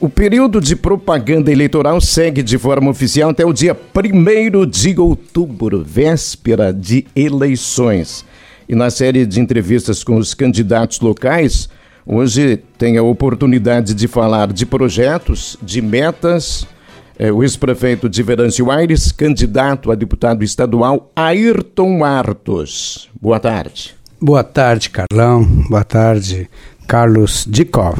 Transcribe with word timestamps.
O 0.00 0.08
período 0.08 0.62
de 0.62 0.74
propaganda 0.74 1.52
eleitoral 1.52 2.00
segue 2.00 2.42
de 2.42 2.56
forma 2.56 2.90
oficial 2.90 3.28
até 3.28 3.44
o 3.44 3.52
dia 3.52 3.76
1 3.94 4.64
de 4.66 4.98
outubro, 4.98 5.84
véspera 5.84 6.72
de 6.72 7.04
eleições. 7.14 8.24
E 8.66 8.74
na 8.74 8.88
série 8.88 9.26
de 9.26 9.38
entrevistas 9.38 10.02
com 10.02 10.16
os 10.16 10.32
candidatos 10.32 11.00
locais, 11.00 11.68
hoje 12.06 12.62
tem 12.78 12.96
a 12.96 13.02
oportunidade 13.02 13.92
de 13.92 14.08
falar 14.08 14.50
de 14.54 14.64
projetos, 14.64 15.58
de 15.60 15.82
metas. 15.82 16.66
É, 17.18 17.30
o 17.30 17.42
ex-prefeito 17.42 18.08
de 18.08 18.22
Verâncio 18.22 18.70
Aires, 18.70 19.12
candidato 19.12 19.92
a 19.92 19.94
deputado 19.94 20.42
estadual, 20.42 21.12
Ayrton 21.14 22.02
Artos. 22.02 23.10
Boa 23.20 23.38
tarde. 23.38 23.94
Boa 24.18 24.42
tarde, 24.42 24.88
Carlão. 24.88 25.44
Boa 25.68 25.84
tarde, 25.84 26.48
Carlos 26.86 27.44
Dicov. 27.46 27.98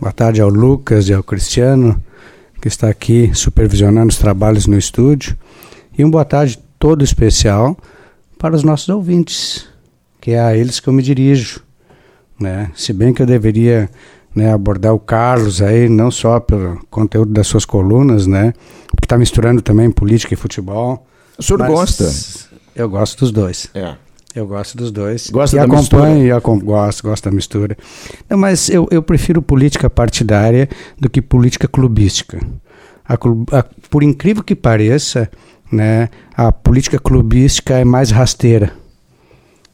Boa 0.00 0.12
tarde 0.12 0.40
ao 0.40 0.48
Lucas 0.48 1.08
e 1.08 1.12
ao 1.12 1.24
Cristiano, 1.24 2.00
que 2.62 2.68
está 2.68 2.88
aqui 2.88 3.32
supervisionando 3.34 4.10
os 4.10 4.16
trabalhos 4.16 4.68
no 4.68 4.78
estúdio. 4.78 5.36
E 5.98 6.04
uma 6.04 6.12
boa 6.12 6.24
tarde 6.24 6.56
todo 6.78 7.02
especial 7.02 7.76
para 8.38 8.54
os 8.54 8.62
nossos 8.62 8.88
ouvintes, 8.90 9.66
que 10.20 10.30
é 10.30 10.40
a 10.40 10.56
eles 10.56 10.78
que 10.78 10.88
eu 10.88 10.92
me 10.92 11.02
dirijo. 11.02 11.64
Né? 12.38 12.70
Se 12.76 12.92
bem 12.92 13.12
que 13.12 13.20
eu 13.20 13.26
deveria 13.26 13.90
né, 14.32 14.52
abordar 14.52 14.94
o 14.94 15.00
Carlos 15.00 15.60
aí, 15.60 15.88
não 15.88 16.12
só 16.12 16.38
pelo 16.38 16.78
conteúdo 16.88 17.32
das 17.32 17.48
suas 17.48 17.64
colunas, 17.64 18.24
né? 18.24 18.52
Porque 18.86 19.04
está 19.04 19.18
misturando 19.18 19.60
também 19.60 19.90
política 19.90 20.32
e 20.32 20.36
futebol. 20.36 21.04
O 21.36 21.42
senhor 21.42 21.66
gosta? 21.66 22.08
Eu 22.72 22.88
gosto 22.88 23.18
dos 23.18 23.32
dois. 23.32 23.68
É. 23.74 23.96
Eu 24.34 24.46
gosto 24.46 24.76
dos 24.76 24.90
dois. 24.90 25.30
Gosta 25.30 25.56
e 25.56 25.58
da 25.58 25.64
acompanho 25.64 26.14
mistura? 26.14 26.18
e 26.26 26.30
acom 26.30 26.58
gosto, 26.58 27.02
gosto 27.02 27.24
da 27.24 27.30
mistura. 27.30 27.76
Não, 28.28 28.36
mas 28.36 28.68
eu, 28.68 28.86
eu 28.90 29.02
prefiro 29.02 29.40
política 29.40 29.88
partidária 29.88 30.68
do 30.98 31.08
que 31.08 31.22
política 31.22 31.66
clubística. 31.66 32.38
A, 33.08 33.14
a, 33.14 33.64
por 33.90 34.02
incrível 34.02 34.42
que 34.42 34.54
pareça, 34.54 35.30
né, 35.72 36.10
a 36.36 36.52
política 36.52 36.98
clubística 36.98 37.78
é 37.78 37.84
mais 37.84 38.10
rasteira. 38.10 38.72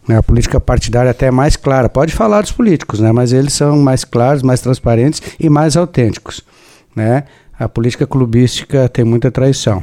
Né, 0.07 0.19
a 0.19 0.23
política 0.23 0.61
partidária 0.61 1.11
até 1.11 1.27
é 1.27 1.31
mais 1.33 1.57
clara. 1.57 1.89
Pode 1.89 2.13
falar 2.13 2.43
dos 2.43 2.53
políticos, 2.53 3.01
né, 3.01 3.11
mas 3.11 3.33
eles 3.33 3.53
são 3.53 3.77
mais 3.79 4.05
claros, 4.05 4.43
mais 4.43 4.61
transparentes 4.61 5.21
e 5.39 5.51
mais 5.51 5.77
autênticos. 5.77 6.43
Né? 6.95 7.25
A 7.59 7.69
política 7.69 8.07
clubística 8.07 8.89
tem 8.89 9.05
muita 9.05 9.33
traição. 9.33 9.83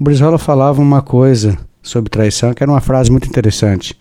O 0.00 0.04
Brizola 0.04 0.38
falava 0.38 0.80
uma 0.80 1.02
coisa 1.02 1.58
sobre 1.86 2.10
traição, 2.10 2.52
que 2.52 2.62
era 2.62 2.70
uma 2.70 2.80
frase 2.80 3.10
muito 3.10 3.28
interessante. 3.28 3.98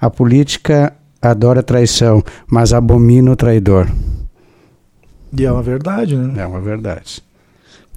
A 0.00 0.10
política 0.10 0.92
adora 1.22 1.62
traição, 1.62 2.22
mas 2.46 2.72
abomina 2.72 3.30
o 3.30 3.36
traidor. 3.36 3.88
E 5.36 5.44
é 5.44 5.50
uma 5.50 5.62
verdade, 5.62 6.16
né? 6.16 6.42
É 6.42 6.46
uma 6.46 6.60
verdade. 6.60 7.22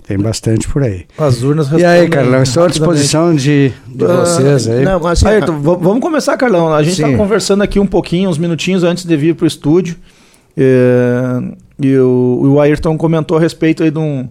Tem 0.07 0.17
bastante 0.17 0.69
por 0.69 0.83
aí. 0.83 1.05
As 1.17 1.43
urnas 1.43 1.69
E 1.69 1.83
aí, 1.83 2.07
Carlão, 2.07 2.41
estou 2.41 2.63
à 2.63 2.67
disposição 2.67 3.35
de, 3.35 3.73
de 3.85 4.05
uh, 4.05 4.07
vocês 4.07 4.67
aí. 4.69 4.85
Não, 4.85 5.05
assim, 5.05 5.27
Ayrton, 5.27 5.59
vamos 5.59 5.99
começar, 5.99 6.37
Carlão. 6.37 6.73
A 6.73 6.81
gente 6.81 7.01
está 7.01 7.17
conversando 7.17 7.61
aqui 7.61 7.77
um 7.77 7.85
pouquinho, 7.85 8.29
uns 8.29 8.37
minutinhos 8.37 8.85
antes 8.85 9.03
de 9.03 9.17
vir 9.17 9.35
para 9.35 9.43
o 9.43 9.47
estúdio. 9.47 9.97
É, 10.55 11.41
e 11.77 11.97
o, 11.97 12.53
o 12.53 12.61
Ayrton 12.61 12.97
comentou 12.97 13.37
a 13.37 13.39
respeito 13.41 13.83
aí 13.83 13.91
de 13.91 13.99
um, 13.99 14.29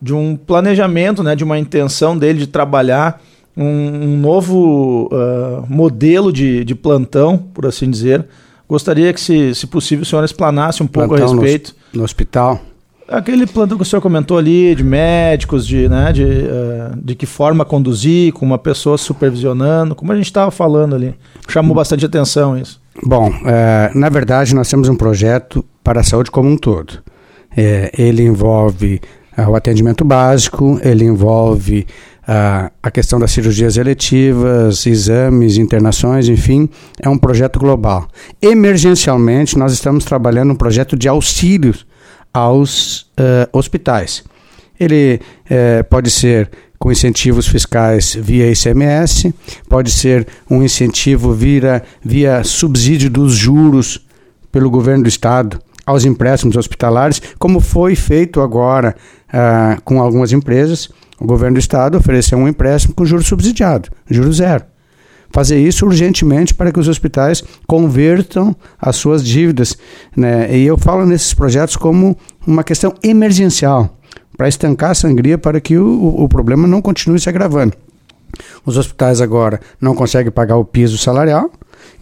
de 0.00 0.12
um 0.12 0.36
planejamento, 0.36 1.22
né, 1.22 1.34
de 1.34 1.42
uma 1.42 1.58
intenção 1.58 2.16
dele 2.16 2.40
de 2.40 2.46
trabalhar 2.46 3.18
um, 3.56 3.64
um 3.64 4.16
novo 4.18 5.08
uh, 5.12 5.64
modelo 5.68 6.32
de, 6.32 6.64
de 6.64 6.74
plantão, 6.74 7.38
por 7.38 7.66
assim 7.66 7.90
dizer. 7.90 8.26
Gostaria 8.68 9.12
que, 9.12 9.20
se, 9.20 9.54
se 9.54 9.66
possível, 9.66 10.02
o 10.02 10.06
senhor 10.06 10.24
explanasse 10.24 10.82
um 10.82 10.86
pouco 10.86 11.10
plantão 11.10 11.26
a 11.26 11.34
respeito. 11.34 11.74
No, 11.92 11.98
no, 11.98 12.04
hospital? 12.04 12.60
Aquele 13.06 13.46
plantão 13.46 13.76
que 13.76 13.82
o 13.82 13.86
senhor 13.86 14.00
comentou 14.00 14.38
ali, 14.38 14.74
de 14.74 14.82
médicos, 14.82 15.66
de, 15.66 15.88
né, 15.88 16.12
de, 16.12 16.24
uh, 16.24 16.96
de 16.96 17.14
que 17.14 17.26
forma 17.26 17.64
conduzir, 17.64 18.32
com 18.32 18.46
uma 18.46 18.58
pessoa 18.58 18.96
supervisionando, 18.96 19.94
como 19.94 20.12
a 20.12 20.16
gente 20.16 20.26
estava 20.26 20.50
falando 20.50 20.94
ali. 20.94 21.14
Chamou 21.48 21.74
bastante 21.74 22.06
atenção 22.06 22.56
isso. 22.56 22.80
Bom, 23.04 23.28
uh, 23.28 23.98
na 23.98 24.08
verdade, 24.08 24.54
nós 24.54 24.68
temos 24.68 24.88
um 24.88 24.96
projeto 24.96 25.64
para 25.84 26.00
a 26.00 26.04
saúde 26.04 26.30
como 26.30 26.48
um 26.48 26.56
todo. 26.56 27.02
É, 27.54 27.92
ele 27.98 28.22
envolve 28.22 28.98
o 29.36 29.54
atendimento 29.54 30.04
básico, 30.04 30.78
ele 30.82 31.04
envolve 31.04 31.86
a, 32.26 32.70
a 32.82 32.90
questão 32.90 33.18
das 33.18 33.32
cirurgias 33.32 33.76
eletivas, 33.76 34.86
exames, 34.86 35.56
internações, 35.56 36.28
enfim, 36.28 36.68
é 37.00 37.08
um 37.08 37.18
projeto 37.18 37.58
global. 37.58 38.08
Emergencialmente, 38.40 39.58
nós 39.58 39.72
estamos 39.72 40.04
trabalhando 40.04 40.52
um 40.52 40.56
projeto 40.56 40.96
de 40.96 41.08
auxílios 41.08 41.86
aos 42.32 43.02
uh, 43.02 43.48
hospitais. 43.52 44.24
Ele 44.78 45.20
uh, 45.46 45.84
pode 45.88 46.10
ser 46.10 46.50
com 46.78 46.90
incentivos 46.90 47.46
fiscais 47.46 48.16
via 48.20 48.50
ICMS, 48.50 49.32
pode 49.68 49.90
ser 49.90 50.26
um 50.50 50.62
incentivo 50.64 51.32
via, 51.32 51.82
via 52.02 52.42
subsídio 52.42 53.08
dos 53.08 53.34
juros 53.34 54.04
pelo 54.50 54.68
governo 54.68 55.04
do 55.04 55.08
estado 55.08 55.60
aos 55.86 56.04
empréstimos 56.04 56.56
hospitalares, 56.56 57.22
como 57.38 57.60
foi 57.60 57.94
feito 57.94 58.40
agora 58.40 58.96
uh, 59.28 59.80
com 59.82 60.00
algumas 60.00 60.32
empresas. 60.32 60.88
O 61.22 61.26
governo 61.26 61.54
do 61.54 61.60
estado 61.60 61.96
ofereceu 61.96 62.36
um 62.36 62.48
empréstimo 62.48 62.94
com 62.94 63.04
juros 63.04 63.28
subsidiado, 63.28 63.88
juro 64.10 64.32
zero. 64.32 64.64
Fazer 65.30 65.56
isso 65.56 65.86
urgentemente 65.86 66.52
para 66.52 66.72
que 66.72 66.80
os 66.80 66.88
hospitais 66.88 67.44
convertam 67.64 68.56
as 68.76 68.96
suas 68.96 69.24
dívidas. 69.24 69.78
Né? 70.16 70.58
E 70.58 70.66
eu 70.66 70.76
falo 70.76 71.06
nesses 71.06 71.32
projetos 71.32 71.76
como 71.76 72.16
uma 72.44 72.64
questão 72.64 72.92
emergencial, 73.04 73.96
para 74.36 74.48
estancar 74.48 74.90
a 74.90 74.94
sangria 74.96 75.38
para 75.38 75.60
que 75.60 75.78
o, 75.78 76.24
o 76.24 76.28
problema 76.28 76.66
não 76.66 76.82
continue 76.82 77.20
se 77.20 77.28
agravando. 77.28 77.74
Os 78.66 78.76
hospitais 78.76 79.20
agora 79.20 79.60
não 79.80 79.94
conseguem 79.94 80.32
pagar 80.32 80.56
o 80.56 80.64
piso 80.64 80.98
salarial, 80.98 81.52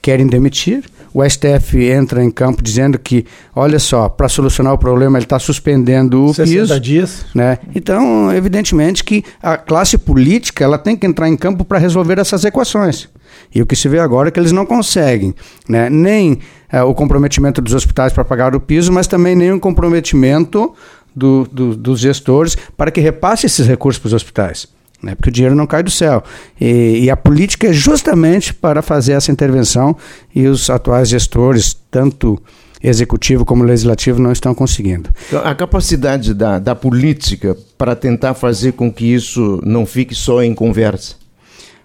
querem 0.01 0.27
demitir. 0.27 0.85
O 1.13 1.29
STF 1.29 1.83
entra 1.91 2.23
em 2.23 2.31
campo 2.31 2.63
dizendo 2.63 2.99
que, 2.99 3.27
olha 3.55 3.79
só, 3.79 4.09
para 4.09 4.29
solucionar 4.29 4.73
o 4.73 4.79
problema 4.79 5.19
ele 5.19 5.25
está 5.25 5.39
suspendendo 5.39 6.25
o 6.25 6.35
60 6.35 6.45
piso. 6.45 6.81
dias. 6.81 7.27
Né? 7.35 7.59
Então, 7.75 8.33
evidentemente 8.33 9.03
que 9.03 9.25
a 9.43 9.57
classe 9.57 9.99
política 9.99 10.63
ela 10.63 10.79
tem 10.79 10.97
que 10.97 11.07
entrar 11.07 11.29
em 11.29 11.37
campo 11.37 11.65
para 11.65 11.79
resolver 11.79 12.19
essas 12.19 12.45
equações. 12.45 13.09
E 13.53 13.61
o 13.61 13.67
que 13.67 13.75
se 13.75 13.89
vê 13.89 13.99
agora 13.99 14.29
é 14.29 14.31
que 14.31 14.39
eles 14.39 14.53
não 14.53 14.65
conseguem 14.65 15.35
né? 15.69 15.91
nem 15.91 16.39
é, 16.71 16.83
o 16.83 16.95
comprometimento 16.95 17.61
dos 17.61 17.75
hospitais 17.75 18.13
para 18.13 18.25
pagar 18.25 18.55
o 18.55 18.61
piso, 18.61 18.93
mas 18.93 19.09
também 19.09 19.35
nem 19.35 19.53
o 19.53 19.59
comprometimento 19.59 20.73
do, 21.15 21.47
do, 21.51 21.77
dos 21.77 21.99
gestores 21.99 22.57
para 22.77 22.91
que 22.93 23.01
repasse 23.01 23.47
esses 23.47 23.67
recursos 23.67 23.99
para 23.99 24.09
os 24.09 24.15
hospitais 24.15 24.69
né? 25.03 25.15
porque 25.15 25.31
o 25.31 25.33
dinheiro 25.33 25.55
não 25.55 25.67
cai 25.67 25.83
do 25.83 25.91
céu. 25.91 26.23
E, 26.61 27.05
e, 27.05 27.11
a 27.11 27.17
política 27.17 27.69
é 27.69 27.73
justamente 27.73 28.53
para 28.53 28.83
fazer 28.83 29.13
essa 29.13 29.33
intervenção 29.33 29.97
e 30.35 30.47
os 30.47 30.69
atuais 30.71 31.09
gestores, 31.09 31.77
tanto 31.91 32.41
executivo 32.83 33.45
como 33.45 33.63
legislativo, 33.63 34.21
não 34.21 34.33
estão 34.33 34.55
conseguindo. 34.55 35.11
Então, 35.29 35.43
a 35.45 35.55
capacidade 35.55 36.33
da, 36.33 36.59
da 36.59 36.75
política 36.75 37.57
para 37.77 37.95
tentar 37.95 38.35
fazer 38.35 38.73
com 38.73 38.91
que 38.93 39.13
isso 39.13 39.61
não 39.65 39.85
fique 39.85 40.15
só 40.15 40.43
em 40.43 40.55
conversa? 40.55 41.17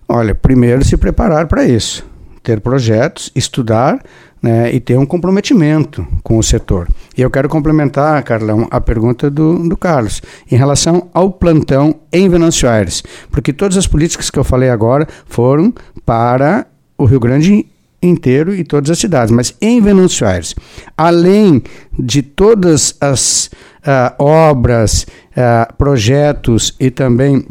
Olha, 0.08 0.36
primeiro 0.36 0.86
se 0.86 0.96
preparar 0.96 1.48
para 1.48 1.66
isso, 1.66 2.06
ter 2.44 2.62
projetos, 2.62 3.32
estudar 3.36 4.00
né, 4.46 4.72
e 4.72 4.80
ter 4.80 4.96
um 4.96 5.08
comprometimento 5.08 6.06
com 6.22 6.38
o 6.38 6.44
setor. 6.44 6.88
E 7.18 7.22
eu 7.22 7.32
quero 7.32 7.50
complementar, 7.50 8.22
Carlão, 8.22 8.68
a 8.70 8.80
pergunta 8.80 9.28
do, 9.28 9.68
do 9.68 9.76
Carlos, 9.76 10.22
em 10.52 10.56
relação 10.56 11.10
ao 11.16 11.32
plantão 11.32 11.96
em 12.14 12.30
Venâncio 12.30 12.70
Aires, 12.70 13.02
porque 13.32 13.52
todas 13.52 13.76
as 13.76 13.88
políticas 13.88 14.30
que 14.30 14.38
eu 14.38 14.44
falei 14.44 14.70
agora 14.70 15.08
foram 15.26 15.74
para 16.06 16.68
o 16.96 17.06
Rio 17.06 17.20
Grande 17.20 17.66
inteiro 18.04 18.54
e 18.54 18.64
todas 18.64 18.92
as 18.92 19.00
cidades, 19.00 19.32
mas 19.32 19.56
em 19.60 19.82
Venâncio 19.82 20.28
Aires, 20.28 20.54
além 20.96 21.64
de 21.98 22.22
todas 22.22 22.96
as 23.02 23.48
uh, 23.48 24.24
obras, 24.24 25.08
uh, 25.32 25.74
projetos 25.76 26.76
e 26.80 26.92
também 26.92 27.44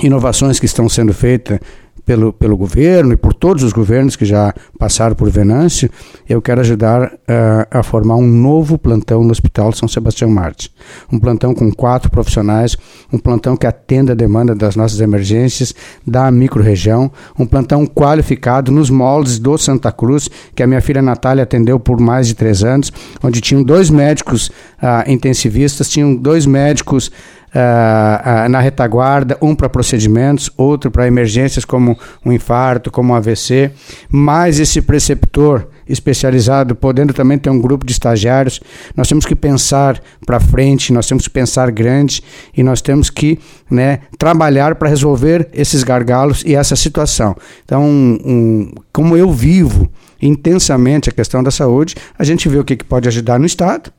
inovações 0.00 0.60
que 0.60 0.66
estão 0.66 0.88
sendo 0.88 1.12
feitas 1.12 1.58
pelo, 2.06 2.32
pelo 2.32 2.56
governo 2.56 3.12
e 3.12 3.16
por 3.16 3.34
todos 3.34 3.64
os 3.64 3.72
governos 3.72 4.14
que 4.14 4.24
já 4.24 4.54
passaram 4.78 5.16
por 5.16 5.28
Venâncio, 5.28 5.90
eu 6.28 6.40
quero 6.40 6.60
ajudar 6.60 7.12
uh, 7.12 7.66
a 7.68 7.82
formar 7.82 8.14
um 8.14 8.26
novo 8.26 8.78
plantão 8.78 9.24
no 9.24 9.32
Hospital 9.32 9.72
São 9.72 9.88
Sebastião 9.88 10.30
Marte. 10.30 10.72
Um 11.12 11.18
plantão 11.18 11.52
com 11.52 11.70
quatro 11.72 12.08
profissionais, 12.08 12.76
um 13.12 13.18
plantão 13.18 13.56
que 13.56 13.66
atenda 13.66 14.12
a 14.12 14.14
demanda 14.14 14.54
das 14.54 14.76
nossas 14.76 15.00
emergências 15.00 15.74
da 16.06 16.30
microrregião, 16.30 17.10
um 17.36 17.44
plantão 17.44 17.84
qualificado 17.84 18.70
nos 18.70 18.88
moldes 18.88 19.40
do 19.40 19.58
Santa 19.58 19.90
Cruz, 19.90 20.30
que 20.54 20.62
a 20.62 20.66
minha 20.66 20.80
filha 20.80 21.02
Natália 21.02 21.42
atendeu 21.42 21.80
por 21.80 21.98
mais 21.98 22.28
de 22.28 22.34
três 22.34 22.62
anos, 22.62 22.92
onde 23.20 23.40
tinham 23.40 23.64
dois 23.64 23.90
médicos 23.90 24.48
uh, 24.80 25.10
intensivistas, 25.10 25.88
tinham 25.88 26.14
dois 26.14 26.46
médicos 26.46 27.10
Uh, 27.54 28.46
uh, 28.46 28.48
na 28.50 28.60
retaguarda, 28.60 29.38
um 29.40 29.54
para 29.54 29.68
procedimentos, 29.68 30.50
outro 30.58 30.90
para 30.90 31.06
emergências 31.06 31.64
como 31.64 31.96
um 32.24 32.32
infarto, 32.32 32.90
como 32.90 33.12
um 33.12 33.16
AVC, 33.16 33.70
mais 34.10 34.60
esse 34.60 34.82
preceptor 34.82 35.68
especializado, 35.88 36.74
podendo 36.74 37.14
também 37.14 37.38
ter 37.38 37.48
um 37.50 37.60
grupo 37.60 37.86
de 37.86 37.92
estagiários. 37.92 38.60
Nós 38.96 39.08
temos 39.08 39.24
que 39.24 39.36
pensar 39.36 40.00
para 40.24 40.40
frente, 40.40 40.92
nós 40.92 41.06
temos 41.06 41.24
que 41.24 41.30
pensar 41.30 41.70
grande 41.70 42.22
e 42.56 42.62
nós 42.62 42.82
temos 42.82 43.08
que 43.08 43.38
né, 43.70 44.00
trabalhar 44.18 44.74
para 44.74 44.88
resolver 44.88 45.48
esses 45.52 45.82
gargalos 45.82 46.42
e 46.44 46.54
essa 46.54 46.74
situação. 46.74 47.36
Então, 47.64 47.84
um, 47.84 48.72
como 48.92 49.16
eu 49.16 49.32
vivo 49.32 49.88
intensamente 50.20 51.08
a 51.08 51.12
questão 51.12 51.42
da 51.42 51.50
saúde, 51.50 51.94
a 52.18 52.24
gente 52.24 52.48
vê 52.48 52.58
o 52.58 52.64
que, 52.64 52.76
que 52.76 52.84
pode 52.84 53.06
ajudar 53.06 53.38
no 53.38 53.46
Estado 53.46 53.92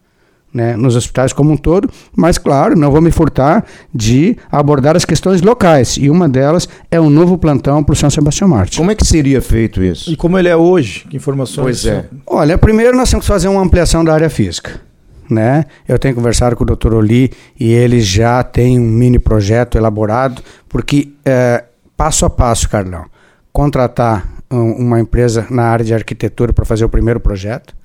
né, 0.54 0.76
nos 0.76 0.96
hospitais 0.96 1.34
como 1.34 1.52
um 1.52 1.58
todo, 1.58 1.90
mas 2.16 2.38
claro, 2.38 2.76
não 2.76 2.92
vou 2.92 3.02
me 3.02 3.12
furtar 3.12 3.66
de 3.94 4.38
abordar 4.52 4.96
as 4.96 5.06
questões 5.06 5.42
locais, 5.42 5.98
e 5.98 6.10
uma 6.10 6.28
delas 6.28 6.68
é 6.90 7.00
um 7.00 7.10
novo 7.10 7.38
plantão 7.38 7.84
para 7.84 7.94
o 7.94 7.96
São 7.96 8.10
Sebastião 8.10 8.48
Marte. 8.48 8.78
Como 8.78 8.92
é 8.92 8.96
que 8.96 9.06
seria 9.06 9.42
feito 9.42 9.84
isso? 9.84 10.12
E 10.12 10.16
como 10.16 10.38
ele 10.38 10.50
é 10.50 10.56
hoje? 10.56 11.06
Que 11.10 11.18
informações? 11.18 11.84
Pois 11.84 11.86
é. 11.86 12.06
Olha, 12.26 12.58
primeiro 12.58 12.96
nós 12.98 13.10
temos 13.10 13.26
que 13.26 13.32
fazer 13.32 13.48
uma 13.48 13.62
ampliação 13.62 14.04
da 14.04 14.14
área 14.14 14.30
física. 14.30 14.82
Né? 15.30 15.66
Eu 15.86 16.00
tenho 16.00 16.16
conversado 16.16 16.56
com 16.56 16.64
o 16.64 16.68
Dr. 16.68 16.94
Oli 16.94 17.32
e 17.60 17.74
ele 17.74 18.00
já 18.00 18.42
tem 18.44 18.80
um 18.80 18.84
mini 18.84 19.20
projeto 19.20 19.78
elaborado, 19.78 20.42
porque 20.70 21.10
é, 21.26 21.66
passo 21.98 22.26
a 22.26 22.30
passo, 22.30 22.70
Carlão, 22.70 23.06
contratar 23.52 24.26
um, 24.50 24.72
uma 24.72 25.00
empresa 25.00 25.46
na 25.50 25.64
área 25.64 25.84
de 25.84 25.94
arquitetura 25.94 26.54
para 26.54 26.64
fazer 26.64 26.86
o 26.86 26.90
primeiro 26.90 27.20
projeto, 27.20 27.76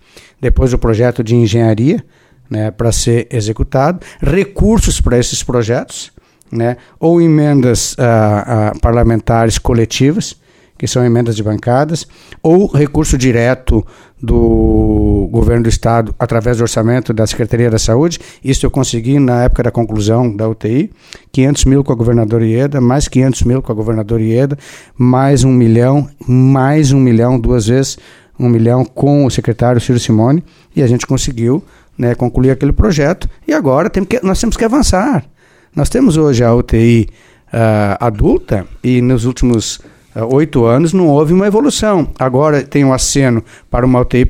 depois 0.40 0.72
o 0.72 0.78
projeto 0.78 1.24
de 1.24 1.34
engenharia, 1.34 2.04
né, 2.52 2.70
para 2.70 2.92
ser 2.92 3.26
executado, 3.30 4.00
recursos 4.20 5.00
para 5.00 5.18
esses 5.18 5.42
projetos, 5.42 6.12
né, 6.50 6.76
ou 7.00 7.18
emendas 7.18 7.94
uh, 7.94 8.76
uh, 8.76 8.80
parlamentares 8.80 9.56
coletivas, 9.56 10.36
que 10.76 10.86
são 10.86 11.02
emendas 11.02 11.34
de 11.34 11.42
bancadas, 11.42 12.06
ou 12.42 12.66
recurso 12.66 13.16
direto 13.16 13.86
do 14.20 15.28
governo 15.32 15.62
do 15.62 15.68
estado 15.68 16.14
através 16.18 16.58
do 16.58 16.62
orçamento 16.62 17.14
da 17.14 17.26
Secretaria 17.26 17.70
da 17.70 17.78
Saúde. 17.78 18.18
Isso 18.44 18.66
eu 18.66 18.70
consegui 18.70 19.18
na 19.18 19.44
época 19.44 19.62
da 19.62 19.70
conclusão 19.70 20.34
da 20.34 20.46
UTI, 20.46 20.90
500 21.30 21.64
mil 21.64 21.84
com 21.84 21.92
a 21.92 21.96
governadora 21.96 22.44
Ieda, 22.44 22.80
mais 22.80 23.08
500 23.08 23.44
mil 23.44 23.62
com 23.62 23.72
a 23.72 23.74
governadora 23.74 24.22
Ieda, 24.22 24.58
mais 24.98 25.42
um 25.42 25.52
milhão, 25.52 26.06
mais 26.26 26.92
um 26.92 27.00
milhão, 27.00 27.40
duas 27.40 27.66
vezes 27.66 27.96
um 28.38 28.48
milhão 28.48 28.84
com 28.84 29.24
o 29.24 29.30
secretário 29.30 29.80
Ciro 29.80 30.00
Simone, 30.00 30.42
e 30.74 30.82
a 30.82 30.86
gente 30.86 31.06
conseguiu 31.06 31.62
né, 31.96 32.14
concluir 32.14 32.50
aquele 32.50 32.72
projeto 32.72 33.28
e 33.46 33.52
agora 33.52 33.90
tem 33.90 34.04
que, 34.04 34.24
nós 34.24 34.40
temos 34.40 34.56
que 34.56 34.64
avançar. 34.64 35.24
Nós 35.74 35.88
temos 35.88 36.16
hoje 36.16 36.44
a 36.44 36.54
UTI 36.54 37.08
uh, 37.08 37.16
ah, 37.52 38.06
adulta 38.06 38.66
e 38.84 39.00
nos 39.00 39.24
últimos 39.24 39.80
ah, 40.14 40.26
oito 40.26 40.64
anos 40.64 40.92
não 40.92 41.08
houve 41.08 41.32
uma 41.32 41.46
evolução. 41.46 42.08
Agora 42.18 42.62
tem 42.62 42.84
um 42.84 42.92
aceno 42.92 43.42
para 43.70 43.86
uma 43.86 44.00
UTI 44.00 44.26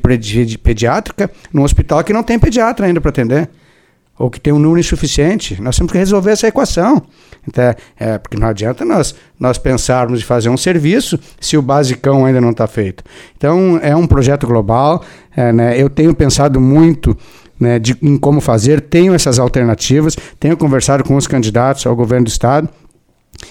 pediátrica 0.57 1.29
num 1.51 1.63
hospital 1.63 2.03
que 2.03 2.13
não 2.13 2.23
tem 2.23 2.39
pediatra 2.39 2.85
ainda 2.85 3.01
para 3.01 3.09
atender 3.09 3.49
ou 4.17 4.29
que 4.29 4.39
tem 4.39 4.53
um 4.53 4.59
número 4.59 4.79
insuficiente. 4.79 5.59
Nós 5.61 5.75
temos 5.75 5.91
que 5.91 5.97
resolver 5.97 6.31
essa 6.31 6.47
equação. 6.47 7.01
Então, 7.47 7.75
é, 7.99 8.17
porque 8.17 8.37
não 8.37 8.47
adianta 8.47 8.85
nós, 8.85 9.15
nós 9.39 9.57
pensarmos 9.57 10.21
em 10.21 10.23
fazer 10.23 10.49
um 10.49 10.57
serviço 10.57 11.19
se 11.39 11.57
o 11.57 11.61
basicão 11.61 12.25
ainda 12.25 12.39
não 12.39 12.51
está 12.51 12.67
feito. 12.67 13.03
Então, 13.35 13.79
é 13.81 13.95
um 13.95 14.05
projeto 14.05 14.45
global. 14.45 15.03
É, 15.35 15.51
né, 15.51 15.81
eu 15.81 15.89
tenho 15.89 16.13
pensado 16.13 16.61
muito 16.61 17.17
né, 17.63 17.79
de, 17.79 17.97
em 18.01 18.17
como 18.17 18.39
fazer, 18.39 18.81
tenho 18.81 19.13
essas 19.13 19.39
alternativas, 19.39 20.15
tenho 20.39 20.55
conversado 20.55 21.03
com 21.03 21.15
os 21.15 21.25
candidatos 21.25 21.85
ao 21.87 21.95
governo 21.95 22.25
do 22.25 22.29
Estado. 22.29 22.69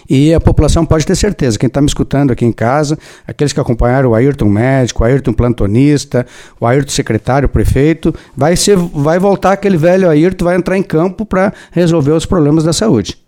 E 0.09 0.33
a 0.33 0.41
população 0.41 0.87
pode 0.87 1.05
ter 1.05 1.17
certeza, 1.17 1.59
quem 1.59 1.67
está 1.67 1.81
me 1.81 1.87
escutando 1.87 2.31
aqui 2.31 2.45
em 2.45 2.53
casa, 2.53 2.99
aqueles 3.27 3.53
que 3.53 3.61
acompanharam 3.61 4.11
o 4.11 4.15
Ayrton 4.15 4.49
médico, 4.49 5.03
o 5.03 5.07
Ayrton 5.07 5.33
plantonista, 5.33 6.27
o 6.61 6.67
Ayrton 6.67 6.91
secretário, 6.91 7.49
prefeito, 7.49 8.15
vai, 8.37 8.57
ser, 8.57 8.77
vai 8.77 9.19
voltar 9.19 9.53
aquele 9.53 9.77
velho 9.77 10.09
Ayrton, 10.09 10.45
vai 10.45 10.57
entrar 10.57 10.79
em 10.79 10.83
campo 10.83 11.27
para 11.27 11.53
resolver 11.71 12.13
os 12.13 12.25
problemas 12.25 12.65
da 12.65 12.73
saúde. 12.73 13.19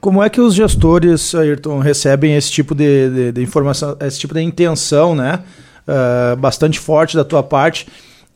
Como 0.00 0.22
é 0.22 0.28
que 0.28 0.40
os 0.40 0.54
gestores, 0.54 1.34
Ayrton, 1.34 1.78
recebem 1.78 2.36
esse 2.36 2.50
tipo 2.50 2.74
de, 2.74 3.10
de, 3.10 3.32
de 3.32 3.42
informação, 3.42 3.96
esse 4.00 4.18
tipo 4.18 4.34
de 4.34 4.42
intenção, 4.42 5.14
né? 5.14 5.40
Uh, 5.88 6.36
bastante 6.36 6.78
forte 6.78 7.16
da 7.16 7.24
tua 7.24 7.42
parte, 7.42 7.86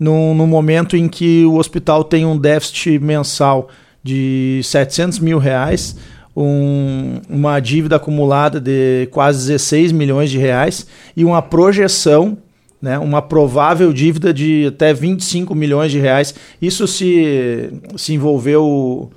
no, 0.01 0.35
no 0.35 0.47
momento 0.47 0.97
em 0.97 1.07
que 1.07 1.45
o 1.45 1.57
hospital 1.57 2.03
tem 2.03 2.25
um 2.25 2.39
déficit 2.39 2.99
mensal 2.99 3.69
de 4.03 4.63
700 4.65 5.19
mil 5.19 5.39
reais, 5.39 5.95
um, 6.35 7.21
uma 7.29 7.61
dívida 7.61 7.97
acumulada 7.97 8.59
de 8.59 9.07
quase 9.11 9.47
16 9.47 9.93
milhões 9.93 10.31
de 10.31 10.39
reais 10.39 10.87
e 11.15 11.23
uma 11.23 11.43
projeção, 11.43 12.39
né, 12.81 12.99
uma 12.99 13.21
provável 13.21 13.93
dívida 13.93 14.33
de 14.33 14.69
até 14.69 14.95
25 14.95 15.55
milhões 15.55 15.93
de 15.93 15.99
reais. 15.99 16.35
Isso 16.63 16.87
se, 16.87 17.71
se 17.95 18.15
envolveu 18.15 19.11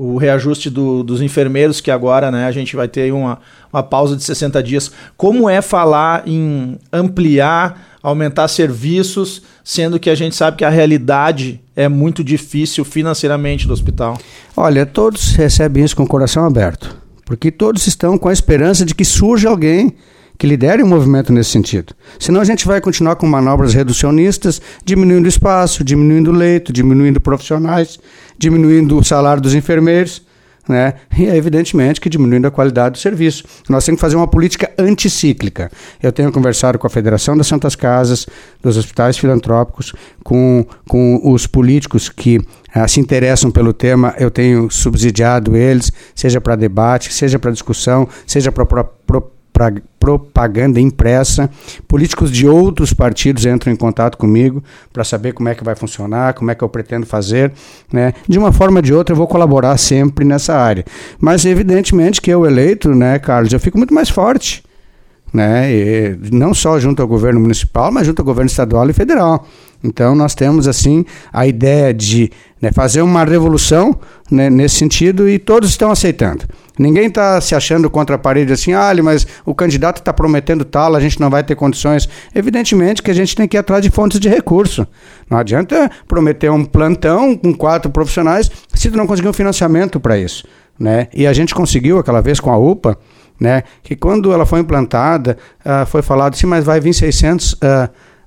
o, 0.00 0.16
reajuste 0.16 0.70
do, 0.70 1.02
dos 1.02 1.20
enfermeiros, 1.20 1.80
que 1.80 1.90
agora 1.90 2.30
né, 2.30 2.46
a 2.46 2.52
gente 2.52 2.74
vai 2.74 2.88
ter 2.88 3.12
uma, 3.12 3.38
uma 3.70 3.82
pausa 3.82 4.16
de 4.16 4.24
60 4.24 4.62
dias. 4.62 4.90
Como 5.16 5.48
é 5.48 5.60
falar 5.60 6.22
em 6.26 6.78
ampliar 6.90 7.90
aumentar 8.02 8.48
serviços, 8.48 9.42
sendo 9.62 10.00
que 10.00 10.08
a 10.08 10.14
gente 10.14 10.34
sabe 10.34 10.56
que 10.56 10.64
a 10.64 10.70
realidade 10.70 11.60
é 11.76 11.86
muito 11.86 12.24
difícil 12.24 12.82
financeiramente 12.82 13.66
do 13.66 13.74
hospital? 13.74 14.18
Olha, 14.56 14.86
todos 14.86 15.34
recebem 15.34 15.84
isso 15.84 15.94
com 15.94 16.04
o 16.04 16.08
coração 16.08 16.46
aberto, 16.46 16.96
porque 17.26 17.50
todos 17.50 17.86
estão 17.86 18.16
com 18.16 18.30
a 18.30 18.32
esperança 18.32 18.86
de 18.86 18.94
que 18.94 19.04
surja 19.04 19.50
alguém 19.50 19.94
que 20.40 20.46
lidere 20.46 20.82
um 20.82 20.86
movimento 20.86 21.34
nesse 21.34 21.50
sentido. 21.50 21.92
Senão 22.18 22.40
a 22.40 22.44
gente 22.44 22.66
vai 22.66 22.80
continuar 22.80 23.14
com 23.16 23.26
manobras 23.26 23.74
reducionistas, 23.74 24.58
diminuindo 24.82 25.28
espaço, 25.28 25.84
diminuindo 25.84 26.32
leito, 26.32 26.72
diminuindo 26.72 27.20
profissionais, 27.20 27.98
diminuindo 28.38 28.96
o 28.96 29.04
salário 29.04 29.42
dos 29.42 29.54
enfermeiros 29.54 30.22
né? 30.68 30.94
E 31.18 31.26
é 31.26 31.36
evidentemente 31.36 32.00
que 32.00 32.08
diminuindo 32.08 32.46
a 32.46 32.50
qualidade 32.50 32.92
do 32.92 32.98
serviço. 32.98 33.44
Nós 33.68 33.84
temos 33.84 33.98
que 33.98 34.02
fazer 34.02 34.14
uma 34.14 34.28
política 34.28 34.70
anticíclica. 34.78 35.70
Eu 36.00 36.12
tenho 36.12 36.30
conversado 36.30 36.78
com 36.78 36.86
a 36.86 36.90
Federação 36.90 37.36
das 37.36 37.48
Santas 37.48 37.74
Casas, 37.74 38.26
dos 38.62 38.76
hospitais 38.76 39.18
filantrópicos, 39.18 39.92
com, 40.22 40.64
com 40.86 41.20
os 41.24 41.46
políticos 41.46 42.08
que 42.08 42.40
ah, 42.72 42.86
se 42.86 43.00
interessam 43.00 43.50
pelo 43.50 43.72
tema, 43.72 44.14
eu 44.16 44.30
tenho 44.30 44.70
subsidiado 44.70 45.56
eles, 45.56 45.90
seja 46.14 46.40
para 46.40 46.54
debate, 46.54 47.12
seja 47.12 47.38
para 47.38 47.50
discussão, 47.50 48.08
seja 48.24 48.52
para 48.52 48.64
propaganda 49.98 50.80
impressa. 50.80 51.50
Políticos 51.86 52.30
de 52.30 52.46
outros 52.46 52.92
partidos 52.92 53.44
entram 53.44 53.72
em 53.72 53.76
contato 53.76 54.16
comigo 54.16 54.62
para 54.92 55.04
saber 55.04 55.32
como 55.32 55.48
é 55.48 55.54
que 55.54 55.62
vai 55.62 55.74
funcionar, 55.74 56.34
como 56.34 56.50
é 56.50 56.54
que 56.54 56.64
eu 56.64 56.68
pretendo 56.68 57.06
fazer. 57.06 57.52
Né? 57.92 58.12
De 58.28 58.38
uma 58.38 58.52
forma 58.52 58.78
ou 58.78 58.82
de 58.82 58.94
outra, 58.94 59.12
eu 59.12 59.16
vou 59.16 59.26
colaborar 59.26 59.76
sempre 59.76 60.24
nessa 60.24 60.54
área. 60.54 60.84
Mas, 61.18 61.44
evidentemente, 61.44 62.20
que 62.20 62.30
eu 62.30 62.46
eleito, 62.46 62.94
né, 62.94 63.18
Carlos, 63.18 63.52
eu 63.52 63.60
fico 63.60 63.76
muito 63.76 63.94
mais 63.94 64.08
forte. 64.08 64.62
Né? 65.32 65.72
E 65.72 66.18
não 66.32 66.52
só 66.52 66.80
junto 66.80 67.00
ao 67.00 67.06
governo 67.06 67.38
municipal, 67.38 67.92
mas 67.92 68.06
junto 68.06 68.18
ao 68.20 68.24
governo 68.24 68.48
estadual 68.48 68.88
e 68.90 68.92
federal. 68.92 69.46
Então, 69.82 70.14
nós 70.14 70.34
temos, 70.34 70.68
assim, 70.68 71.04
a 71.32 71.46
ideia 71.46 71.92
de 71.94 72.30
né, 72.60 72.70
fazer 72.72 73.00
uma 73.00 73.24
revolução 73.24 73.98
né, 74.30 74.50
nesse 74.50 74.76
sentido 74.76 75.28
e 75.28 75.38
todos 75.38 75.70
estão 75.70 75.90
aceitando. 75.90 76.44
Ninguém 76.78 77.06
está 77.06 77.40
se 77.40 77.54
achando 77.54 77.90
contra 77.90 78.16
a 78.16 78.18
parede 78.18 78.52
assim, 78.52 78.72
ah, 78.72 78.92
mas 79.02 79.26
o 79.44 79.54
candidato 79.54 79.98
está 79.98 80.12
prometendo 80.12 80.64
tal, 80.64 80.94
a 80.94 81.00
gente 81.00 81.20
não 81.20 81.30
vai 81.30 81.42
ter 81.42 81.54
condições. 81.54 82.08
Evidentemente 82.34 83.02
que 83.02 83.10
a 83.10 83.14
gente 83.14 83.34
tem 83.34 83.48
que 83.48 83.56
ir 83.56 83.58
atrás 83.58 83.82
de 83.82 83.90
fontes 83.90 84.20
de 84.20 84.28
recurso. 84.28 84.86
Não 85.28 85.38
adianta 85.38 85.90
prometer 86.06 86.50
um 86.50 86.64
plantão 86.64 87.36
com 87.36 87.54
quatro 87.54 87.90
profissionais 87.90 88.50
se 88.74 88.90
tu 88.90 88.96
não 88.96 89.06
conseguir 89.06 89.28
um 89.28 89.32
financiamento 89.32 89.98
para 89.98 90.18
isso. 90.18 90.46
Né? 90.78 91.08
E 91.14 91.26
a 91.26 91.32
gente 91.32 91.54
conseguiu 91.54 91.98
aquela 91.98 92.22
vez 92.22 92.40
com 92.40 92.50
a 92.50 92.56
UPA, 92.56 92.96
né, 93.38 93.62
que 93.82 93.96
quando 93.96 94.32
ela 94.32 94.44
foi 94.44 94.60
implantada, 94.60 95.38
uh, 95.64 95.86
foi 95.86 96.02
falado 96.02 96.34
assim, 96.34 96.46
mas 96.46 96.62
vai 96.62 96.78
vir 96.78 96.92
600 96.92 97.54
uh, 97.54 97.58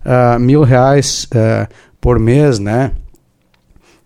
uh, 0.05 0.39
mil 0.39 0.63
reais 0.63 1.25
uh, 1.25 1.67
por 2.00 2.19
mês, 2.19 2.60
né? 2.60 2.91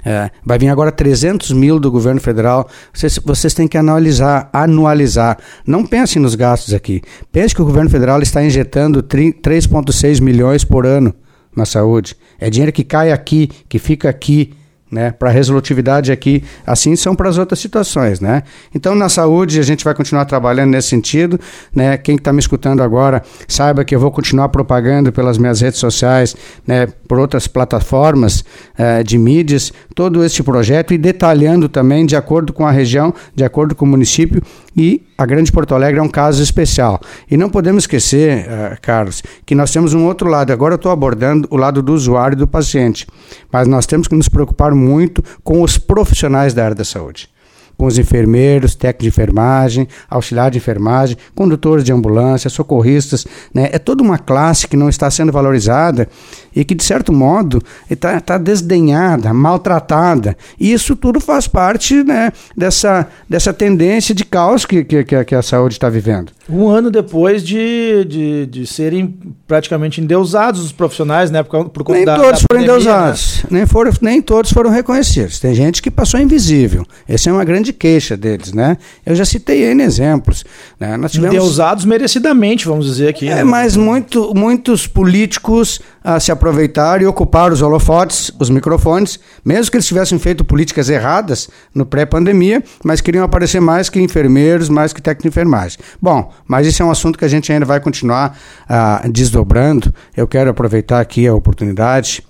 É, 0.05 0.31
vai 0.45 0.57
vir 0.57 0.69
agora 0.69 0.89
300 0.89 1.51
mil 1.51 1.81
do 1.81 1.91
governo 1.91 2.21
federal. 2.21 2.69
Vocês, 2.93 3.19
vocês 3.25 3.53
têm 3.53 3.67
que 3.67 3.77
analisar, 3.77 4.49
anualizar. 4.53 5.37
Não 5.65 5.85
pensem 5.85 6.21
nos 6.21 6.33
gastos 6.33 6.73
aqui. 6.73 7.01
Pense 7.29 7.53
que 7.53 7.61
o 7.61 7.65
governo 7.65 7.89
federal 7.89 8.21
está 8.21 8.41
injetando 8.41 9.03
3,6 9.03 10.21
milhões 10.21 10.63
por 10.63 10.85
ano 10.85 11.13
na 11.53 11.65
saúde. 11.65 12.15
É 12.39 12.49
dinheiro 12.49 12.71
que 12.71 12.85
cai 12.85 13.11
aqui, 13.11 13.49
que 13.67 13.79
fica 13.79 14.07
aqui 14.07 14.53
né? 14.91 15.11
Para 15.11 15.29
resolutividade 15.29 16.11
aqui, 16.11 16.43
assim 16.65 16.95
são 16.95 17.15
para 17.15 17.29
as 17.29 17.37
outras 17.37 17.59
situações, 17.59 18.19
né? 18.19 18.43
Então, 18.73 18.95
na 18.95 19.09
saúde, 19.09 19.59
a 19.59 19.63
gente 19.63 19.83
vai 19.83 19.93
continuar 19.93 20.25
trabalhando 20.25 20.71
nesse 20.71 20.89
sentido, 20.89 21.39
né? 21.73 21.97
Quem 21.97 22.15
está 22.15 22.31
me 22.31 22.39
escutando 22.39 22.81
agora, 22.81 23.21
saiba 23.47 23.83
que 23.83 23.95
eu 23.95 23.99
vou 23.99 24.11
continuar 24.11 24.49
propagando 24.49 25.11
pelas 25.11 25.37
minhas 25.37 25.61
redes 25.61 25.79
sociais, 25.79 26.35
né? 26.65 26.87
Por 27.07 27.19
outras 27.19 27.47
plataformas 27.47 28.43
eh, 28.77 29.03
de 29.03 29.17
mídias, 29.17 29.71
todo 29.95 30.23
este 30.23 30.43
projeto 30.43 30.93
e 30.93 30.97
detalhando 30.97 31.67
também 31.67 32.05
de 32.05 32.15
acordo 32.15 32.53
com 32.53 32.65
a 32.65 32.71
região, 32.71 33.13
de 33.35 33.43
acordo 33.43 33.75
com 33.75 33.85
o 33.85 33.87
município 33.87 34.41
e 34.75 35.06
a 35.17 35.25
Grande 35.25 35.51
Porto 35.51 35.73
Alegre 35.73 35.99
é 35.99 36.03
um 36.03 36.09
caso 36.09 36.43
especial. 36.43 36.99
E 37.29 37.35
não 37.35 37.49
podemos 37.49 37.83
esquecer, 37.83 38.45
uh, 38.45 38.77
Carlos, 38.81 39.23
que 39.45 39.55
nós 39.55 39.71
temos 39.71 39.93
um 39.93 40.05
outro 40.05 40.29
lado. 40.29 40.51
Agora 40.53 40.73
eu 40.73 40.77
estou 40.77 40.91
abordando 40.91 41.47
o 41.49 41.57
lado 41.57 41.81
do 41.81 41.93
usuário 41.93 42.35
e 42.35 42.37
do 42.37 42.47
paciente. 42.47 43.07
Mas 43.51 43.67
nós 43.67 43.85
temos 43.85 44.07
que 44.07 44.15
nos 44.15 44.29
preocupar 44.29 44.73
muito 44.75 45.23
com 45.43 45.61
os 45.61 45.77
profissionais 45.77 46.53
da 46.53 46.65
área 46.65 46.75
da 46.75 46.85
saúde 46.85 47.29
com 47.77 47.85
os 47.85 47.97
enfermeiros, 47.97 48.75
técnicos 48.75 49.03
de 49.03 49.07
enfermagem, 49.09 49.87
auxiliar 50.09 50.49
de 50.49 50.57
enfermagem, 50.57 51.17
condutores 51.35 51.83
de 51.83 51.93
ambulância, 51.93 52.49
socorristas. 52.49 53.25
Né? 53.53 53.69
É 53.71 53.77
toda 53.77 54.01
uma 54.01 54.17
classe 54.17 54.67
que 54.67 54.75
não 54.75 54.89
está 54.89 55.09
sendo 55.11 55.31
valorizada 55.31 56.09
e 56.55 56.65
que, 56.65 56.73
de 56.73 56.83
certo 56.83 57.13
modo, 57.13 57.61
está 57.89 58.19
tá 58.19 58.37
desdenhada, 58.37 59.33
maltratada. 59.33 60.35
E 60.59 60.73
isso 60.73 60.95
tudo 60.95 61.19
faz 61.19 61.47
parte 61.47 62.03
né, 62.03 62.31
dessa, 62.55 63.07
dessa 63.29 63.53
tendência 63.53 64.15
de 64.15 64.25
caos 64.25 64.65
que, 64.65 64.83
que, 64.83 65.03
que 65.03 65.35
a 65.35 65.41
saúde 65.41 65.75
está 65.75 65.89
vivendo. 65.89 66.36
Um 66.49 66.69
ano 66.69 66.89
depois 66.89 67.43
de, 67.43 68.05
de, 68.05 68.45
de 68.45 68.65
serem 68.65 69.17
praticamente 69.45 69.99
endeusados 69.99 70.63
os 70.63 70.71
profissionais, 70.71 71.29
né? 71.29 71.43
Por, 71.43 71.69
por 71.69 71.83
conta 71.83 71.97
nem 71.97 72.05
da, 72.05 72.15
todos 72.15 72.41
da 72.41 72.47
foram 72.49 72.61
pandemia, 72.61 72.73
endeusados, 72.73 73.43
né? 73.43 73.59
nem, 73.59 73.65
foram, 73.65 73.91
nem 74.01 74.21
todos 74.21 74.51
foram 74.51 74.69
reconhecidos. 74.69 75.39
Tem 75.39 75.53
gente 75.53 75.81
que 75.81 75.91
passou 75.91 76.19
invisível. 76.19 76.85
Essa 77.07 77.29
é 77.29 77.33
uma 77.33 77.43
grande 77.43 77.73
queixa 77.73 78.15
deles, 78.15 78.53
né? 78.53 78.77
Eu 79.05 79.15
já 79.15 79.25
citei 79.25 79.63
N 79.63 79.83
exemplos. 79.83 80.45
Né? 80.79 80.95
Nós 80.95 81.11
tivemos... 81.11 81.35
Endeusados 81.35 81.83
merecidamente, 81.83 82.65
vamos 82.65 82.85
dizer 82.85 83.09
aqui. 83.09 83.27
É, 83.27 83.35
né? 83.35 83.43
mas 83.43 83.75
muito, 83.75 84.33
muitos 84.33 84.87
políticos 84.87 85.81
a 86.07 86.21
se 86.21 86.31
aproveitar 86.31 87.01
e 87.01 87.05
ocupar 87.05 87.51
os 87.51 87.61
holofotes, 87.61 88.31
os 88.39 88.49
microfones, 88.49 89.19
mesmo 89.43 89.69
que 89.69 89.75
eles 89.75 89.85
tivessem 89.85 90.17
feito 90.17 90.45
políticas 90.45 90.87
erradas 90.87 91.49
no 91.75 91.85
pré-pandemia, 91.85 92.63
mas 92.81 93.01
queriam 93.01 93.25
aparecer 93.25 93.59
mais 93.59 93.89
que 93.89 93.99
enfermeiros, 93.99 94.69
mais 94.69 94.93
que 94.93 95.01
técnico 95.01 95.23
de 95.23 95.27
enfermagem. 95.27 95.77
Bom, 96.01 96.31
mas 96.47 96.65
isso 96.65 96.81
é 96.81 96.85
um 96.85 96.91
assunto 96.91 97.19
que 97.19 97.25
a 97.25 97.27
gente 97.27 97.51
ainda 97.51 97.65
vai 97.65 97.81
continuar 97.81 98.37
uh, 98.69 99.11
desdobrando. 99.11 99.93
Eu 100.15 100.25
quero 100.29 100.49
aproveitar 100.49 101.01
aqui 101.01 101.27
a 101.27 101.35
oportunidade, 101.35 102.25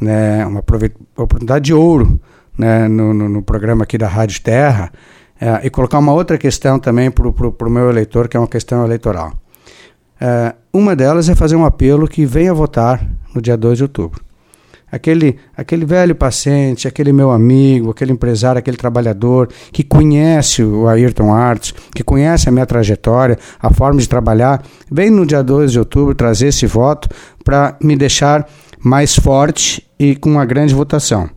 né, 0.00 0.46
uma 0.46 0.60
oportunidade 0.60 1.64
de 1.64 1.74
ouro 1.74 2.20
né, 2.56 2.86
no, 2.86 3.12
no, 3.12 3.28
no 3.28 3.42
programa 3.42 3.82
aqui 3.82 3.98
da 3.98 4.06
Rádio 4.06 4.40
Terra, 4.40 4.92
uh, 5.42 5.66
e 5.66 5.68
colocar 5.68 5.98
uma 5.98 6.12
outra 6.12 6.38
questão 6.38 6.78
também 6.78 7.10
para 7.10 7.26
o 7.26 7.70
meu 7.70 7.90
eleitor, 7.90 8.28
que 8.28 8.36
é 8.36 8.40
uma 8.40 8.46
questão 8.46 8.84
eleitoral. 8.84 9.32
Uh, 10.20 10.56
uma 10.72 10.96
delas 10.96 11.28
é 11.28 11.34
fazer 11.34 11.56
um 11.56 11.64
apelo 11.64 12.08
que 12.08 12.24
venha 12.24 12.54
votar 12.54 13.06
no 13.34 13.40
dia 13.40 13.56
2 13.56 13.78
de 13.78 13.84
outubro. 13.84 14.24
Aquele, 14.90 15.36
aquele 15.56 15.84
velho 15.84 16.14
paciente, 16.14 16.86
aquele 16.86 17.12
meu 17.12 17.30
amigo, 17.30 17.90
aquele 17.90 18.12
empresário, 18.12 18.58
aquele 18.58 18.76
trabalhador 18.76 19.48
que 19.72 19.82
conhece 19.82 20.62
o 20.62 20.88
Ayrton 20.88 21.32
Arts, 21.32 21.74
que 21.94 22.04
conhece 22.04 22.48
a 22.48 22.52
minha 22.52 22.64
trajetória, 22.64 23.36
a 23.60 23.72
forma 23.72 24.00
de 24.00 24.08
trabalhar, 24.08 24.62
vem 24.90 25.10
no 25.10 25.26
dia 25.26 25.42
2 25.42 25.72
de 25.72 25.78
outubro 25.80 26.14
trazer 26.14 26.48
esse 26.48 26.66
voto 26.66 27.08
para 27.44 27.76
me 27.82 27.96
deixar 27.96 28.48
mais 28.78 29.16
forte 29.16 29.86
e 29.98 30.14
com 30.14 30.30
uma 30.30 30.44
grande 30.44 30.72
votação. 30.72 31.28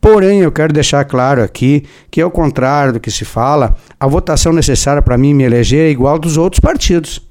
Porém, 0.00 0.40
eu 0.40 0.50
quero 0.50 0.72
deixar 0.72 1.04
claro 1.04 1.42
aqui 1.42 1.84
que, 2.10 2.20
ao 2.20 2.30
contrário 2.30 2.94
do 2.94 3.00
que 3.00 3.10
se 3.10 3.24
fala, 3.24 3.76
a 3.98 4.06
votação 4.06 4.52
necessária 4.52 5.00
para 5.02 5.18
mim 5.18 5.32
me 5.32 5.44
eleger 5.44 5.86
é 5.86 5.90
igual 5.90 6.18
dos 6.18 6.36
outros 6.36 6.58
partidos. 6.58 7.29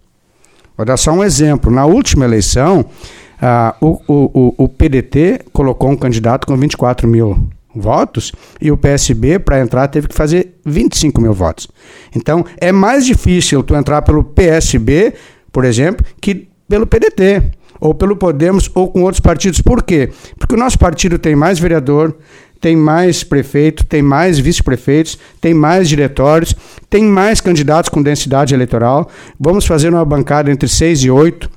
Vou 0.79 0.86
dar 0.86 0.95
só 0.95 1.12
um 1.12 1.21
exemplo. 1.21 1.69
Na 1.69 1.86
última 1.86 2.24
eleição, 2.24 2.86
ah, 3.41 3.75
o, 3.81 4.00
o, 4.07 4.63
o 4.63 4.69
PDT 4.69 5.41
colocou 5.51 5.89
um 5.89 5.95
candidato 5.98 6.48
com 6.48 6.55
24 6.55 7.05
mil 7.05 7.50
votos 7.75 8.31
e 8.62 8.71
o 8.71 8.77
PSB, 8.77 9.39
para 9.39 9.59
entrar, 9.59 9.89
teve 9.89 10.07
que 10.07 10.15
fazer 10.15 10.57
25 10.65 11.19
mil 11.19 11.33
votos. 11.33 11.67
Então, 12.15 12.45
é 12.62 12.71
mais 12.71 13.05
difícil 13.05 13.62
tu 13.62 13.75
entrar 13.75 14.03
pelo 14.03 14.24
PSB, 14.24 15.15
por 15.51 15.65
exemplo, 15.65 16.05
que 16.21 16.48
pelo 16.69 16.88
PDT, 16.88 17.51
ou 17.81 17.93
pelo 17.93 18.15
Podemos, 18.15 18.71
ou 18.74 18.89
com 18.89 19.01
outros 19.01 19.19
partidos. 19.19 19.59
Por 19.59 19.83
quê? 19.83 20.09
Porque 20.38 20.55
o 20.55 20.57
nosso 20.57 20.79
partido 20.79 21.19
tem 21.19 21.36
mais 21.36 21.59
vereador, 21.59 22.15
tem 22.59 22.75
mais 22.75 23.23
prefeito, 23.23 23.85
tem 23.85 24.01
mais 24.01 24.37
vice-prefeitos, 24.37 25.17
tem 25.39 25.53
mais 25.53 25.87
diretórios, 25.87 26.55
tem 26.89 27.03
mais 27.03 27.39
candidatos 27.39 27.89
com 27.89 28.01
densidade 28.01 28.53
eleitoral. 28.53 29.09
Vamos 29.39 29.65
fazer 29.65 29.89
uma 29.89 30.03
bancada 30.03 30.51
entre 30.51 30.67
seis 30.67 31.03
e 31.03 31.09
oito 31.09 31.49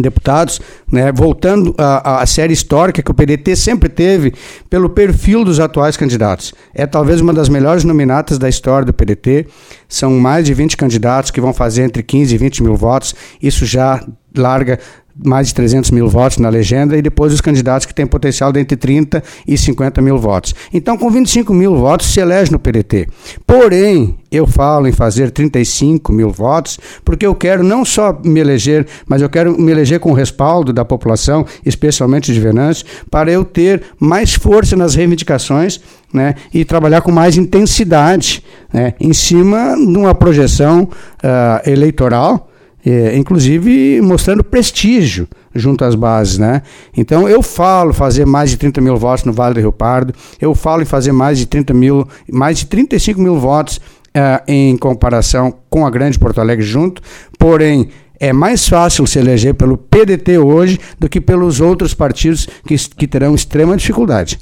deputados, 0.00 0.60
né, 0.90 1.12
voltando 1.12 1.74
à, 1.76 2.24
série 2.26 2.52
histórica 2.52 3.02
que 3.02 3.10
o 3.10 3.14
PDT 3.14 3.56
sempre 3.56 3.88
teve 3.88 4.32
pelo 4.70 4.88
perfil 4.88 5.44
dos 5.44 5.60
atuais 5.60 5.96
candidatos. 5.96 6.54
É 6.74 6.86
talvez 6.86 7.20
uma 7.20 7.32
das 7.32 7.48
melhores 7.48 7.84
nominatas 7.84 8.38
da 8.38 8.48
história 8.48 8.86
do 8.86 8.92
PDT. 8.92 9.46
São 9.88 10.12
mais 10.12 10.46
de 10.46 10.54
20 10.54 10.76
candidatos 10.76 11.30
que 11.30 11.40
vão 11.40 11.52
fazer 11.52 11.82
entre 11.82 12.02
15 12.02 12.34
e 12.34 12.38
20 12.38 12.62
mil 12.62 12.76
votos. 12.76 13.14
Isso 13.42 13.66
já 13.66 14.02
larga 14.36 14.78
mais 15.24 15.48
de 15.48 15.54
300 15.54 15.90
mil 15.90 16.08
votos 16.08 16.38
na 16.38 16.48
legenda 16.48 16.96
e 16.96 17.02
depois 17.02 17.32
os 17.32 17.40
candidatos 17.40 17.86
que 17.86 17.94
têm 17.94 18.06
potencial 18.06 18.52
de 18.52 18.60
entre 18.60 18.76
30 18.76 19.22
e 19.46 19.56
50 19.56 20.00
mil 20.00 20.18
votos. 20.18 20.54
Então, 20.72 20.96
com 20.96 21.10
25 21.10 21.52
mil 21.52 21.76
votos, 21.76 22.12
se 22.12 22.20
elege 22.20 22.50
no 22.50 22.58
PDT. 22.58 23.08
Porém, 23.46 24.16
eu 24.30 24.46
falo 24.46 24.88
em 24.88 24.92
fazer 24.92 25.30
35 25.30 26.12
mil 26.12 26.30
votos 26.30 26.78
porque 27.04 27.26
eu 27.26 27.34
quero 27.34 27.62
não 27.62 27.84
só 27.84 28.18
me 28.24 28.40
eleger, 28.40 28.86
mas 29.06 29.20
eu 29.20 29.28
quero 29.28 29.60
me 29.60 29.70
eleger 29.70 30.00
com 30.00 30.10
o 30.10 30.14
respaldo 30.14 30.72
da 30.72 30.84
população, 30.84 31.44
especialmente 31.64 32.32
de 32.32 32.40
Venâncio, 32.40 32.86
para 33.10 33.30
eu 33.30 33.44
ter 33.44 33.82
mais 34.00 34.34
força 34.34 34.74
nas 34.76 34.94
reivindicações 34.94 35.80
né, 36.12 36.34
e 36.52 36.64
trabalhar 36.64 37.02
com 37.02 37.10
mais 37.10 37.36
intensidade 37.36 38.42
né, 38.72 38.94
em 39.00 39.12
cima 39.12 39.74
de 39.76 39.98
uma 39.98 40.14
projeção 40.14 40.84
uh, 40.84 41.68
eleitoral 41.70 42.48
é, 42.84 43.16
inclusive 43.16 44.00
mostrando 44.00 44.42
prestígio 44.42 45.28
junto 45.54 45.84
às 45.84 45.94
bases, 45.94 46.38
né? 46.38 46.62
Então 46.96 47.28
eu 47.28 47.42
falo 47.42 47.92
fazer 47.92 48.26
mais 48.26 48.50
de 48.50 48.56
30 48.56 48.80
mil 48.80 48.96
votos 48.96 49.24
no 49.24 49.32
Vale 49.32 49.54
do 49.54 49.60
Rio 49.60 49.72
Pardo, 49.72 50.12
eu 50.40 50.54
falo 50.54 50.82
em 50.82 50.86
fazer 50.86 51.12
mais 51.12 51.38
de 51.38 51.46
30 51.46 51.72
mil, 51.72 52.06
mais 52.30 52.58
de 52.58 52.66
35 52.66 53.20
mil 53.20 53.38
votos 53.38 53.76
uh, 53.76 54.42
em 54.48 54.76
comparação 54.76 55.54
com 55.70 55.86
a 55.86 55.90
Grande 55.90 56.18
Porto 56.18 56.40
Alegre 56.40 56.64
junto, 56.64 57.02
porém 57.38 57.88
é 58.18 58.32
mais 58.32 58.68
fácil 58.68 59.06
se 59.06 59.18
eleger 59.18 59.54
pelo 59.54 59.76
PDT 59.76 60.38
hoje 60.38 60.78
do 60.98 61.08
que 61.08 61.20
pelos 61.20 61.60
outros 61.60 61.92
partidos 61.92 62.48
que, 62.66 62.76
que 62.76 63.06
terão 63.08 63.34
extrema 63.34 63.76
dificuldade. 63.76 64.38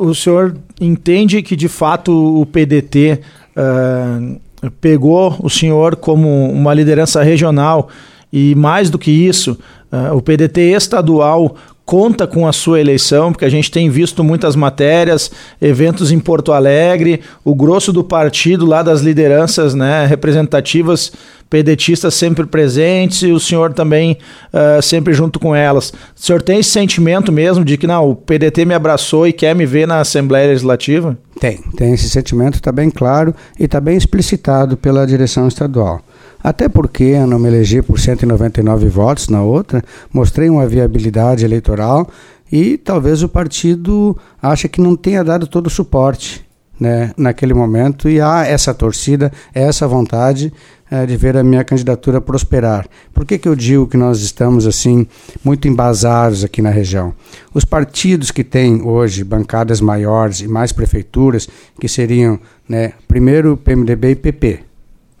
O 0.00 0.14
senhor 0.14 0.56
entende 0.80 1.40
que 1.40 1.54
de 1.54 1.68
fato 1.68 2.12
o 2.12 2.44
PDT 2.44 3.20
uh 3.56 4.49
pegou 4.80 5.36
o 5.42 5.48
senhor 5.48 5.96
como 5.96 6.50
uma 6.50 6.74
liderança 6.74 7.22
regional 7.22 7.88
e 8.32 8.54
mais 8.54 8.90
do 8.90 8.98
que 8.98 9.10
isso, 9.10 9.58
uh, 9.92 10.14
o 10.14 10.22
PDT 10.22 10.60
estadual 10.60 11.56
conta 11.84 12.26
com 12.26 12.46
a 12.46 12.52
sua 12.52 12.80
eleição, 12.80 13.32
porque 13.32 13.44
a 13.44 13.50
gente 13.50 13.70
tem 13.70 13.90
visto 13.90 14.22
muitas 14.22 14.54
matérias, 14.54 15.30
eventos 15.60 16.12
em 16.12 16.20
Porto 16.20 16.52
Alegre, 16.52 17.20
o 17.44 17.54
grosso 17.54 17.92
do 17.92 18.04
partido 18.04 18.64
lá 18.64 18.82
das 18.82 19.00
lideranças 19.00 19.74
né, 19.74 20.06
representativas 20.06 21.12
pedetistas 21.50 22.14
sempre 22.14 22.46
presentes 22.46 23.22
e 23.22 23.32
o 23.32 23.40
senhor 23.40 23.74
também 23.74 24.16
uh, 24.52 24.80
sempre 24.80 25.12
junto 25.12 25.40
com 25.40 25.54
elas. 25.54 25.90
O 25.90 25.94
senhor 26.14 26.40
tem 26.40 26.60
esse 26.60 26.70
sentimento 26.70 27.32
mesmo 27.32 27.64
de 27.64 27.76
que 27.76 27.88
não, 27.88 28.08
o 28.08 28.14
PDT 28.14 28.64
me 28.64 28.72
abraçou 28.72 29.26
e 29.26 29.32
quer 29.32 29.54
me 29.54 29.66
ver 29.66 29.86
na 29.86 29.98
Assembleia 29.98 30.46
Legislativa? 30.46 31.18
Tem, 31.40 31.58
tem 31.76 31.92
esse 31.92 32.08
sentimento, 32.08 32.54
está 32.54 32.70
bem 32.70 32.88
claro 32.88 33.34
e 33.58 33.64
está 33.64 33.80
bem 33.80 33.96
explicitado 33.96 34.76
pela 34.76 35.04
direção 35.04 35.48
estadual. 35.48 36.00
Até 36.42 36.68
porque 36.68 37.04
eu 37.04 37.26
não 37.26 37.38
me 37.38 37.48
elegi 37.48 37.82
por 37.82 37.98
199 37.98 38.88
votos 38.88 39.28
na 39.28 39.42
outra, 39.42 39.82
mostrei 40.12 40.48
uma 40.48 40.66
viabilidade 40.66 41.44
eleitoral 41.44 42.08
e 42.50 42.78
talvez 42.78 43.22
o 43.22 43.28
partido 43.28 44.16
ache 44.42 44.68
que 44.68 44.80
não 44.80 44.96
tenha 44.96 45.22
dado 45.22 45.46
todo 45.46 45.66
o 45.66 45.70
suporte 45.70 46.44
né, 46.80 47.12
naquele 47.16 47.52
momento 47.52 48.08
e 48.08 48.20
há 48.20 48.46
essa 48.46 48.72
torcida, 48.72 49.30
essa 49.54 49.86
vontade 49.86 50.50
é, 50.90 51.04
de 51.04 51.16
ver 51.16 51.36
a 51.36 51.44
minha 51.44 51.62
candidatura 51.62 52.20
prosperar. 52.20 52.88
Por 53.12 53.26
que, 53.26 53.38
que 53.38 53.46
eu 53.46 53.54
digo 53.54 53.86
que 53.86 53.98
nós 53.98 54.20
estamos 54.20 54.66
assim 54.66 55.06
muito 55.44 55.68
embasados 55.68 56.42
aqui 56.42 56.62
na 56.62 56.70
região? 56.70 57.14
Os 57.52 57.66
partidos 57.66 58.30
que 58.30 58.42
têm 58.42 58.82
hoje 58.82 59.22
bancadas 59.22 59.80
maiores 59.80 60.40
e 60.40 60.48
mais 60.48 60.72
prefeituras, 60.72 61.48
que 61.78 61.86
seriam 61.86 62.40
né, 62.66 62.94
primeiro 63.06 63.58
PMDB 63.58 64.12
e 64.12 64.16
PP, 64.16 64.60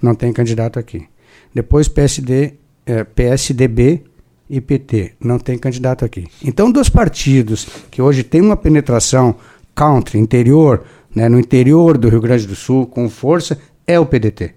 não 0.00 0.14
tem 0.14 0.32
candidato 0.32 0.78
aqui. 0.78 1.09
Depois 1.54 1.88
PSD, 1.88 2.54
é, 2.86 3.04
PSDB 3.04 4.02
e 4.48 4.60
PT, 4.60 5.14
não 5.20 5.38
tem 5.38 5.58
candidato 5.58 6.04
aqui. 6.04 6.26
Então, 6.44 6.70
dos 6.70 6.88
partidos 6.88 7.66
que 7.90 8.02
hoje 8.02 8.22
têm 8.22 8.40
uma 8.40 8.56
penetração 8.56 9.36
country, 9.74 10.18
interior, 10.18 10.84
né, 11.14 11.28
no 11.28 11.38
interior 11.38 11.96
do 11.96 12.08
Rio 12.08 12.20
Grande 12.20 12.46
do 12.46 12.54
Sul, 12.54 12.86
com 12.86 13.08
força, 13.08 13.58
é 13.86 13.98
o 13.98 14.06
PDT. 14.06 14.54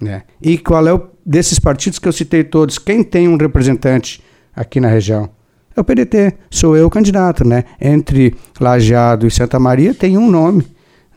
Né? 0.00 0.22
E 0.40 0.58
qual 0.58 0.86
é 0.86 0.94
o 0.94 1.08
desses 1.26 1.58
partidos 1.58 1.98
que 1.98 2.06
eu 2.06 2.12
citei 2.12 2.44
todos? 2.44 2.78
Quem 2.78 3.02
tem 3.02 3.28
um 3.28 3.36
representante 3.36 4.22
aqui 4.54 4.80
na 4.80 4.88
região? 4.88 5.28
É 5.76 5.80
o 5.80 5.84
PDT. 5.84 6.34
Sou 6.50 6.76
eu 6.76 6.86
o 6.86 6.90
candidato, 6.90 7.46
né? 7.46 7.64
Entre 7.80 8.34
Lajeado 8.60 9.26
e 9.26 9.30
Santa 9.30 9.58
Maria 9.58 9.94
tem 9.94 10.16
um 10.16 10.28
nome 10.28 10.64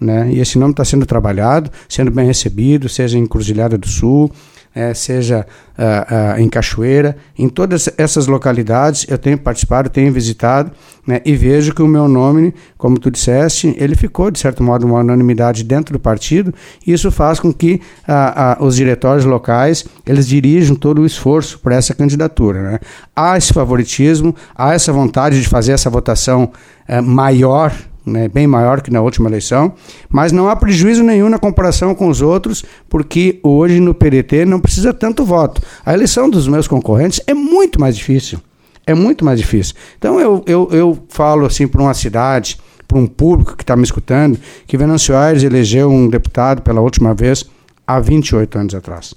né? 0.02 0.32
E 0.34 0.40
esse 0.40 0.58
nome 0.58 0.72
está 0.72 0.84
sendo 0.84 1.06
trabalhado, 1.06 1.70
sendo 1.88 2.10
bem 2.10 2.26
recebido, 2.26 2.90
seja 2.90 3.20
em 3.20 3.28
Cruzilhada 3.28 3.78
do 3.78 3.88
Sul, 3.88 4.32
é, 4.74 4.94
seja 4.94 5.46
uh, 5.78 6.38
uh, 6.38 6.40
em 6.40 6.48
Cachoeira, 6.48 7.18
em 7.38 7.50
todas 7.50 7.90
essas 7.98 8.28
localidades 8.28 9.06
eu 9.10 9.18
tenho 9.18 9.38
participado, 9.38 9.90
tenho 9.90 10.12
visitado 10.12 10.72
né, 11.06 11.20
e 11.26 11.36
vejo 11.36 11.74
que 11.74 11.82
o 11.82 11.88
meu 11.88 12.08
nome, 12.08 12.54
como 12.78 12.98
tu 12.98 13.12
disseste, 13.12 13.76
ele 13.78 13.96
ficou 13.96 14.32
de 14.32 14.40
certo 14.40 14.64
modo 14.64 14.86
uma 14.86 15.00
unanimidade 15.00 15.64
dentro 15.64 15.94
do 15.94 16.00
partido 16.00 16.54
e 16.86 16.94
isso 16.94 17.12
faz 17.12 17.40
com 17.40 17.52
que 17.54 17.82
uh, 18.08 18.64
os 18.64 18.76
diretórios 18.76 19.26
locais 19.26 19.86
eles 20.06 20.28
dirijam 20.28 20.76
todo 20.76 21.02
o 21.02 21.06
esforço 21.06 21.60
para 21.60 21.76
essa 21.76 21.94
candidatura. 21.94 22.62
Né? 22.62 22.80
Há 23.16 23.38
esse 23.38 23.54
favoritismo, 23.54 24.36
há 24.56 24.74
essa 24.74 24.94
vontade 24.94 25.42
de 25.42 25.48
fazer 25.48 25.74
essa 25.74 25.90
votação 25.90 26.52
eh, 26.88 27.02
maior 27.02 27.74
né, 28.06 28.28
bem 28.28 28.48
maior 28.48 28.82
que 28.82 28.92
na 28.92 29.02
última 29.02 29.30
eleição, 29.30 29.74
mas 30.10 30.32
não 30.32 30.50
há 30.50 30.56
prejuízo 30.56 31.04
nenhum 31.04 31.30
na 31.30 31.38
comparação 31.38 31.94
com 31.94 32.08
os 32.10 32.22
outros, 32.22 32.64
porque 32.90 33.40
hoje 33.44 33.80
no 33.80 33.94
PDT 33.94 34.46
não 34.46 34.60
precisa 34.60 34.94
tanto 34.94 35.24
voto. 35.24 35.62
A 35.86 35.94
eleição 35.94 36.30
dos 36.30 36.48
meus 36.48 36.68
concorrentes 36.68 37.22
é 37.28 37.34
muito 37.34 37.80
mais 37.80 37.96
difícil. 37.96 38.40
É 38.86 38.94
muito 38.94 39.24
mais 39.24 39.40
difícil. 39.40 39.76
Então 39.98 40.20
eu, 40.20 40.44
eu, 40.48 40.68
eu 40.72 41.06
falo 41.10 41.46
assim 41.46 41.68
para 41.68 41.82
uma 41.82 41.94
cidade, 41.94 42.58
para 42.88 42.98
um 42.98 43.08
público 43.08 43.56
que 43.56 43.64
está 43.64 43.76
me 43.76 43.84
escutando, 43.84 44.40
que 44.66 44.78
Venâncio 44.78 45.16
Aires 45.16 45.44
elegeu 45.44 45.90
um 45.90 46.10
deputado 46.10 46.62
pela 46.62 46.82
última 46.82 47.14
vez 47.14 47.46
há 47.86 48.00
28 48.00 48.58
anos 48.58 48.76
atrás. 48.76 49.14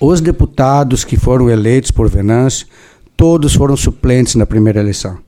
Os 0.00 0.20
deputados 0.20 1.04
que 1.04 1.16
foram 1.16 1.48
eleitos 1.48 1.90
por 1.90 2.08
Venâncio, 2.08 2.66
todos 3.16 3.54
foram 3.54 3.76
suplentes 3.76 4.34
na 4.34 4.46
primeira 4.46 4.80
eleição. 4.80 5.18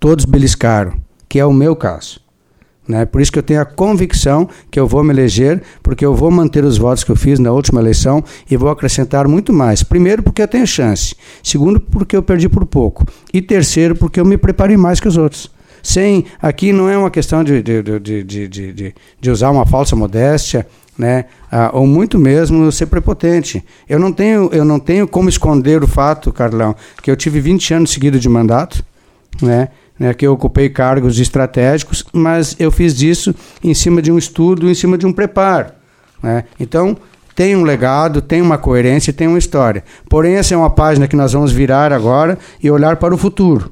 Todos 0.00 0.24
beliscaram 0.24 0.94
que 1.32 1.38
é 1.38 1.46
o 1.46 1.52
meu 1.52 1.74
caso. 1.74 2.20
Né? 2.86 3.06
Por 3.06 3.22
isso 3.22 3.32
que 3.32 3.38
eu 3.38 3.42
tenho 3.42 3.62
a 3.62 3.64
convicção 3.64 4.46
que 4.70 4.78
eu 4.78 4.86
vou 4.86 5.02
me 5.02 5.14
eleger, 5.14 5.62
porque 5.82 6.04
eu 6.04 6.14
vou 6.14 6.30
manter 6.30 6.62
os 6.62 6.76
votos 6.76 7.02
que 7.02 7.10
eu 7.10 7.16
fiz 7.16 7.38
na 7.38 7.50
última 7.50 7.80
eleição 7.80 8.22
e 8.50 8.54
vou 8.54 8.68
acrescentar 8.68 9.26
muito 9.26 9.50
mais. 9.50 9.82
Primeiro, 9.82 10.22
porque 10.22 10.42
eu 10.42 10.46
tenho 10.46 10.66
chance. 10.66 11.16
Segundo, 11.42 11.80
porque 11.80 12.14
eu 12.14 12.22
perdi 12.22 12.50
por 12.50 12.66
pouco. 12.66 13.06
E 13.32 13.40
terceiro, 13.40 13.96
porque 13.96 14.20
eu 14.20 14.26
me 14.26 14.36
preparei 14.36 14.76
mais 14.76 15.00
que 15.00 15.08
os 15.08 15.16
outros. 15.16 15.50
Sem, 15.82 16.26
aqui 16.38 16.70
não 16.70 16.86
é 16.90 16.98
uma 16.98 17.10
questão 17.10 17.42
de, 17.42 17.62
de, 17.62 17.82
de, 17.82 18.46
de, 18.46 18.94
de, 19.18 19.30
usar 19.30 19.48
uma 19.48 19.64
falsa 19.64 19.96
modéstia, 19.96 20.66
né? 20.98 21.24
Ah, 21.50 21.70
ou 21.72 21.86
muito 21.86 22.18
mesmo 22.18 22.70
ser 22.70 22.86
prepotente. 22.86 23.64
Eu 23.88 23.98
não 23.98 24.12
tenho, 24.12 24.50
eu 24.52 24.66
não 24.66 24.78
tenho 24.78 25.08
como 25.08 25.30
esconder 25.30 25.82
o 25.82 25.88
fato, 25.88 26.30
Carlão, 26.30 26.76
que 27.02 27.10
eu 27.10 27.16
tive 27.16 27.40
20 27.40 27.72
anos 27.72 27.90
seguidos 27.90 28.20
de 28.20 28.28
mandato, 28.28 28.84
né? 29.40 29.70
Né, 30.02 30.12
que 30.12 30.26
eu 30.26 30.32
ocupei 30.32 30.68
cargos 30.68 31.20
estratégicos, 31.20 32.04
mas 32.12 32.56
eu 32.58 32.72
fiz 32.72 33.00
isso 33.00 33.32
em 33.62 33.72
cima 33.72 34.02
de 34.02 34.10
um 34.10 34.18
estudo, 34.18 34.68
em 34.68 34.74
cima 34.74 34.98
de 34.98 35.06
um 35.06 35.12
preparo. 35.12 35.68
Né? 36.20 36.42
Então, 36.58 36.96
tem 37.36 37.54
um 37.54 37.62
legado, 37.62 38.20
tem 38.20 38.42
uma 38.42 38.58
coerência, 38.58 39.12
tem 39.12 39.28
uma 39.28 39.38
história. 39.38 39.84
Porém, 40.10 40.34
essa 40.34 40.54
é 40.54 40.56
uma 40.56 40.70
página 40.70 41.06
que 41.06 41.14
nós 41.14 41.34
vamos 41.34 41.52
virar 41.52 41.92
agora 41.92 42.36
e 42.60 42.68
olhar 42.68 42.96
para 42.96 43.14
o 43.14 43.16
futuro. 43.16 43.70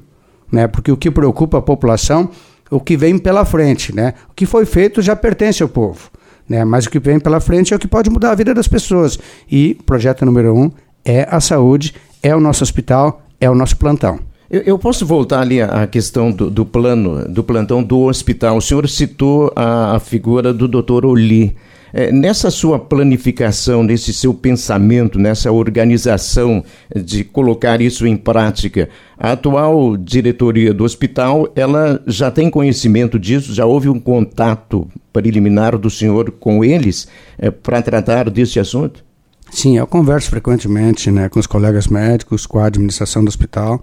Né? 0.49 0.67
Porque 0.67 0.89
o 0.89 0.95
que 0.95 1.11
preocupa 1.11 1.57
a 1.57 1.61
população, 1.61 2.29
o 2.69 2.79
que 2.79 2.95
vem 2.95 3.17
pela 3.17 3.43
frente. 3.43 3.93
Né? 3.93 4.13
O 4.29 4.33
que 4.33 4.45
foi 4.45 4.65
feito 4.65 5.01
já 5.01 5.17
pertence 5.17 5.61
ao 5.61 5.67
povo. 5.67 6.09
Né? 6.47 6.63
Mas 6.63 6.85
o 6.85 6.89
que 6.89 6.99
vem 6.99 7.19
pela 7.19 7.41
frente 7.41 7.73
é 7.73 7.75
o 7.75 7.79
que 7.79 7.89
pode 7.89 8.09
mudar 8.09 8.31
a 8.31 8.35
vida 8.35 8.53
das 8.53 8.69
pessoas. 8.69 9.19
E 9.51 9.75
projeto 9.85 10.25
número 10.25 10.55
um 10.55 10.71
é 11.03 11.27
a 11.29 11.41
saúde, 11.41 11.93
é 12.23 12.33
o 12.33 12.39
nosso 12.39 12.63
hospital, 12.63 13.21
é 13.37 13.49
o 13.49 13.55
nosso 13.55 13.75
plantão. 13.75 14.30
Eu, 14.51 14.63
eu, 14.63 14.77
posso 14.77 15.05
voltar 15.05 15.39
ali 15.39 15.61
à 15.61 15.87
questão 15.87 16.29
do, 16.29 16.49
do, 16.49 16.65
plano, 16.65 17.25
do 17.25 17.41
plantão 17.41 17.81
do 17.81 18.01
hospital. 18.01 18.57
O 18.57 18.61
senhor 18.61 18.89
citou 18.89 19.49
a, 19.55 19.95
a 19.95 19.99
figura 19.99 20.53
do 20.53 20.67
doutor 20.67 21.05
Oli. 21.05 21.55
É, 21.93 22.11
nessa 22.11 22.51
sua 22.51 22.77
planificação, 22.77 23.81
nesse 23.81 24.11
seu 24.11 24.33
pensamento, 24.33 25.17
nessa 25.17 25.53
organização 25.53 26.65
de 26.93 27.23
colocar 27.23 27.79
isso 27.79 28.05
em 28.05 28.17
prática, 28.17 28.89
a 29.17 29.31
atual 29.31 29.95
diretoria 29.95 30.73
do 30.73 30.83
hospital, 30.83 31.49
ela 31.55 32.01
já 32.05 32.29
tem 32.29 32.49
conhecimento 32.49 33.17
disso? 33.17 33.53
Já 33.53 33.65
houve 33.65 33.87
um 33.87 33.99
contato 34.01 34.85
preliminar 35.13 35.77
do 35.77 35.89
senhor 35.89 36.29
com 36.29 36.61
eles 36.61 37.07
é, 37.37 37.49
para 37.49 37.81
tratar 37.81 38.29
desse 38.29 38.59
assunto? 38.59 39.01
Sim, 39.49 39.77
eu 39.77 39.87
converso 39.87 40.29
frequentemente 40.29 41.09
né, 41.09 41.29
com 41.29 41.39
os 41.39 41.47
colegas 41.47 41.87
médicos, 41.87 42.45
com 42.45 42.59
a 42.59 42.65
administração 42.65 43.23
do 43.23 43.29
hospital. 43.29 43.81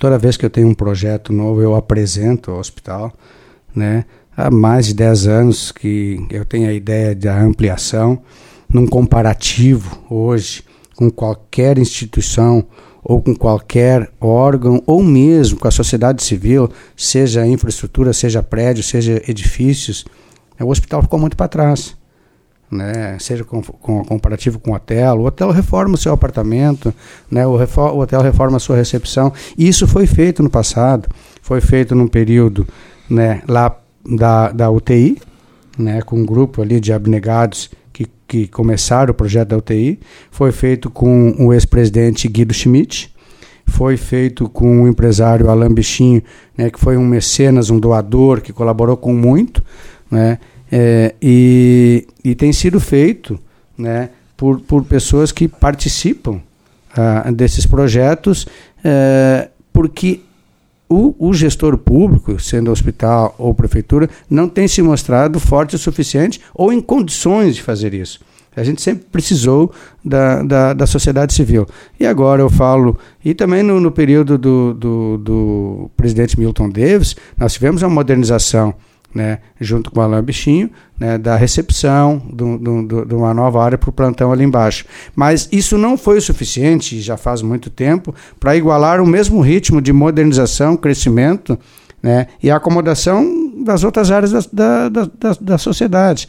Toda 0.00 0.16
vez 0.16 0.34
que 0.38 0.46
eu 0.46 0.48
tenho 0.48 0.66
um 0.66 0.72
projeto 0.72 1.30
novo, 1.30 1.60
eu 1.60 1.76
apresento 1.76 2.50
ao 2.50 2.58
hospital, 2.58 3.12
né? 3.76 4.06
Há 4.34 4.50
mais 4.50 4.86
de 4.86 4.94
10 4.94 5.26
anos 5.26 5.70
que 5.70 6.26
eu 6.30 6.42
tenho 6.42 6.70
a 6.70 6.72
ideia 6.72 7.14
da 7.14 7.38
ampliação, 7.38 8.22
num 8.66 8.86
comparativo 8.86 10.02
hoje 10.08 10.64
com 10.96 11.10
qualquer 11.10 11.76
instituição 11.76 12.64
ou 13.04 13.20
com 13.20 13.36
qualquer 13.36 14.10
órgão, 14.18 14.82
ou 14.86 15.02
mesmo 15.02 15.58
com 15.58 15.68
a 15.68 15.70
sociedade 15.70 16.22
civil, 16.22 16.70
seja 16.96 17.46
infraestrutura, 17.46 18.14
seja 18.14 18.42
prédio, 18.42 18.82
seja 18.82 19.22
edifícios, 19.28 20.06
o 20.58 20.70
hospital 20.70 21.02
ficou 21.02 21.18
muito 21.18 21.36
para 21.36 21.46
trás 21.46 21.94
né? 22.70 23.18
seja 23.18 23.44
com, 23.44 23.62
com 23.62 24.04
comparativo 24.04 24.58
com 24.58 24.70
o 24.70 24.74
hotel, 24.74 25.18
o 25.18 25.26
hotel 25.26 25.50
reforma 25.50 25.94
o 25.94 25.98
seu 25.98 26.12
apartamento, 26.12 26.94
né? 27.30 27.46
o, 27.46 27.52
o 27.52 27.98
hotel 27.98 28.20
reforma 28.20 28.56
a 28.56 28.60
sua 28.60 28.76
recepção. 28.76 29.32
Isso 29.58 29.86
foi 29.86 30.06
feito 30.06 30.42
no 30.42 30.50
passado, 30.50 31.08
foi 31.42 31.60
feito 31.60 31.94
num 31.94 32.06
período 32.06 32.66
né, 33.10 33.42
lá 33.48 33.76
da, 34.08 34.52
da 34.52 34.70
UTI, 34.70 35.20
né, 35.76 36.00
com 36.02 36.16
um 36.16 36.24
grupo 36.24 36.62
ali 36.62 36.80
de 36.80 36.92
abnegados 36.92 37.70
que, 37.92 38.06
que 38.26 38.46
começaram 38.46 39.10
o 39.10 39.14
projeto 39.14 39.48
da 39.48 39.56
UTI, 39.56 39.98
foi 40.30 40.52
feito 40.52 40.88
com 40.88 41.34
o 41.38 41.52
ex-presidente 41.52 42.28
Guido 42.28 42.54
Schmidt, 42.54 43.12
foi 43.66 43.96
feito 43.96 44.48
com 44.48 44.82
o 44.82 44.88
empresário 44.88 45.48
Alain 45.48 45.72
Bichinho, 45.72 46.22
né, 46.56 46.70
que 46.70 46.78
foi 46.78 46.96
um 46.96 47.06
mecenas, 47.06 47.70
um 47.70 47.78
doador 47.78 48.40
que 48.40 48.52
colaborou 48.52 48.96
com 48.96 49.12
muito, 49.12 49.62
né, 50.10 50.38
é, 50.70 51.14
e, 51.20 52.06
e 52.24 52.34
tem 52.34 52.52
sido 52.52 52.78
feito 52.78 53.38
né, 53.76 54.10
por, 54.36 54.60
por 54.60 54.84
pessoas 54.84 55.32
que 55.32 55.48
participam 55.48 56.40
ah, 56.96 57.30
desses 57.30 57.66
projetos, 57.66 58.46
é, 58.84 59.48
porque 59.72 60.20
o, 60.88 61.14
o, 61.18 61.32
gestor 61.32 61.78
público, 61.78 62.40
sendo 62.40 62.70
hospital 62.70 63.34
ou 63.38 63.54
prefeitura, 63.54 64.08
não 64.28 64.48
tem 64.48 64.66
se 64.66 64.82
mostrado 64.82 65.38
forte 65.38 65.76
o 65.76 65.78
suficiente 65.78 66.40
ou 66.54 66.72
em 66.72 66.80
condições 66.80 67.54
de 67.54 67.62
fazer 67.62 67.94
isso. 67.94 68.20
A 68.56 68.64
gente 68.64 68.82
sempre 68.82 69.04
precisou 69.12 69.72
da, 70.04 70.42
da, 70.42 70.72
da 70.72 70.86
sociedade 70.86 71.32
civil. 71.32 71.68
E 71.98 72.04
agora 72.04 72.42
eu 72.42 72.50
falo, 72.50 72.98
e 73.24 73.32
também 73.32 73.62
no, 73.62 73.78
no 73.78 73.92
período 73.92 74.36
do, 74.36 74.74
do, 74.74 75.18
do 75.18 75.90
presidente 75.96 76.38
Milton 76.38 76.68
Davis, 76.68 77.14
nós 77.38 77.52
tivemos 77.52 77.82
uma 77.82 77.90
modernização 77.90 78.74
né, 79.14 79.38
junto 79.60 79.90
com 79.90 80.00
o 80.00 80.02
Alain 80.02 80.22
Bichinho, 80.22 80.70
né, 80.98 81.18
da 81.18 81.36
recepção 81.36 82.22
de 82.32 83.14
uma 83.14 83.34
nova 83.34 83.62
área 83.62 83.78
para 83.78 83.90
o 83.90 83.92
plantão 83.92 84.32
ali 84.32 84.44
embaixo. 84.44 84.84
Mas 85.14 85.48
isso 85.50 85.76
não 85.76 85.98
foi 85.98 86.18
o 86.18 86.22
suficiente, 86.22 87.00
já 87.00 87.16
faz 87.16 87.42
muito 87.42 87.70
tempo, 87.70 88.14
para 88.38 88.56
igualar 88.56 89.00
o 89.00 89.06
mesmo 89.06 89.40
ritmo 89.40 89.80
de 89.80 89.92
modernização, 89.92 90.76
crescimento 90.76 91.58
né, 92.02 92.28
e 92.42 92.50
acomodação 92.50 93.62
das 93.64 93.84
outras 93.84 94.10
áreas 94.10 94.46
da, 94.46 94.88
da, 94.88 95.04
da, 95.04 95.36
da 95.40 95.58
sociedade. 95.58 96.28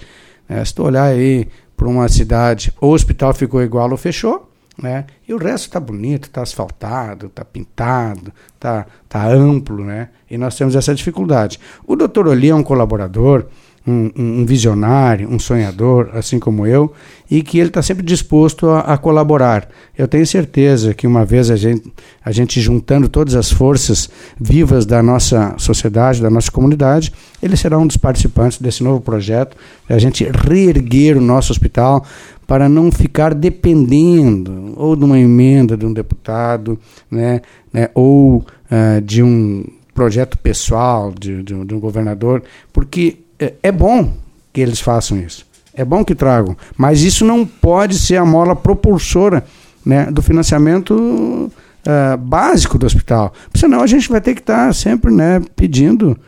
É, 0.50 0.64
se 0.66 0.74
tu 0.74 0.84
olhar 0.84 1.06
aí 1.06 1.48
para 1.78 1.88
uma 1.88 2.08
cidade, 2.10 2.74
o 2.82 2.88
hospital 2.88 3.34
ficou 3.34 3.62
igual 3.62 3.90
ou 3.90 3.98
fechou, 3.98 4.51
né? 4.82 5.06
E 5.28 5.34
o 5.34 5.38
resto 5.38 5.66
está 5.68 5.80
bonito, 5.80 6.26
está 6.26 6.42
asfaltado, 6.42 7.28
está 7.28 7.46
pintado, 7.46 8.34
está 8.56 8.86
tá 9.08 9.28
amplo, 9.28 9.84
né? 9.84 10.10
E 10.30 10.38
nós 10.38 10.56
temos 10.56 10.76
essa 10.76 10.94
dificuldade. 10.96 11.60
O 11.86 11.96
doutor 11.96 12.28
Oli 12.28 12.50
é 12.50 12.56
um 12.56 12.64
colaborador, 12.64 13.46
um, 13.86 14.12
um, 14.16 14.46
visionário, 14.46 15.28
um 15.28 15.40
sonhador, 15.40 16.12
assim 16.14 16.38
como 16.38 16.68
eu, 16.68 16.94
e 17.30 17.42
que 17.42 17.58
ele 17.58 17.70
está 17.70 17.82
sempre 17.82 18.04
disposto 18.06 18.70
a, 18.70 18.82
a, 18.82 18.98
colaborar. 18.98 19.68
Eu 19.98 20.08
tenho 20.08 20.26
certeza 20.26 20.94
que 20.94 21.08
uma 21.08 21.26
vez 21.26 21.50
a 21.50 21.56
gente, 21.56 21.92
a 22.24 22.32
gente 22.32 22.62
juntando 22.62 23.10
todas 23.10 23.34
as 23.34 23.52
forças 23.52 24.10
vivas 24.40 24.86
da 24.86 25.02
nossa 25.02 25.56
sociedade, 25.58 26.22
da 26.22 26.30
nossa 26.30 26.52
comunidade, 26.52 27.12
ele 27.42 27.58
será 27.58 27.78
um 27.78 27.88
dos 27.88 27.98
participantes 27.98 28.60
desse 28.60 28.84
novo 28.84 29.02
projeto, 29.02 29.58
a 29.90 29.98
gente 29.98 30.24
reerguer 30.24 31.18
o 31.18 31.22
nosso 31.22 31.52
hospital 31.52 32.06
para 32.52 32.68
não 32.68 32.92
ficar 32.92 33.34
dependendo 33.34 34.74
ou 34.76 34.94
de 34.94 35.06
uma 35.06 35.18
emenda 35.18 35.78
de 35.78 35.86
um 35.86 35.94
deputado, 35.94 36.78
né, 37.10 37.40
né 37.72 37.88
ou 37.94 38.40
uh, 38.40 39.02
de 39.02 39.24
um 39.24 39.64
projeto 39.94 40.38
pessoal 40.38 41.14
de, 41.18 41.42
de, 41.44 41.64
de 41.64 41.74
um 41.74 41.80
governador, 41.80 42.44
porque 42.74 43.20
é, 43.40 43.54
é 43.64 43.72
bom 43.72 44.12
que 44.52 44.60
eles 44.60 44.82
façam 44.82 45.18
isso. 45.18 45.48
É 45.74 45.86
bom 45.86 46.04
que 46.04 46.14
tragam, 46.14 46.58
mas 46.76 47.04
isso 47.04 47.24
não 47.24 47.46
pode 47.46 47.98
ser 47.98 48.18
a 48.18 48.26
mola 48.26 48.54
propulsora 48.54 49.46
né, 49.86 50.12
do 50.12 50.22
financiamento 50.22 50.94
uh, 50.94 52.18
básico 52.18 52.78
do 52.78 52.86
hospital. 52.86 53.32
Senão 53.56 53.80
a 53.80 53.88
gente 53.88 54.10
vai 54.10 54.20
ter 54.20 54.36
que 54.36 54.42
estar 54.42 54.68
tá 54.68 54.74
sempre 54.74 55.10
né, 55.10 55.42
pedindo 55.56 56.20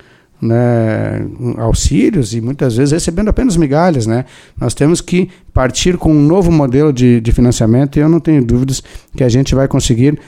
né, 0.44 1.26
auxílios 1.58 2.34
e 2.34 2.42
muitas 2.42 2.76
vezes 2.76 2.92
recebendo 2.92 3.30
apenas 3.30 3.56
migalhas. 3.58 4.06
Né? 4.06 4.26
Nós 4.60 4.74
temos 4.74 5.02
que 5.02 5.30
partir 5.54 5.98
com 5.98 6.12
um 6.12 6.22
novo 6.22 6.52
modelo 6.52 6.92
de, 6.92 7.22
de 7.22 7.32
financiamento 7.32 7.98
e 7.98 8.02
eu 8.02 8.10
não 8.10 8.20
tenho 8.20 8.44
dúvidas 8.44 8.84
que 9.16 9.24
a 9.24 9.30
gente 9.30 9.56
vai 9.56 9.68
conseguir 9.68 10.20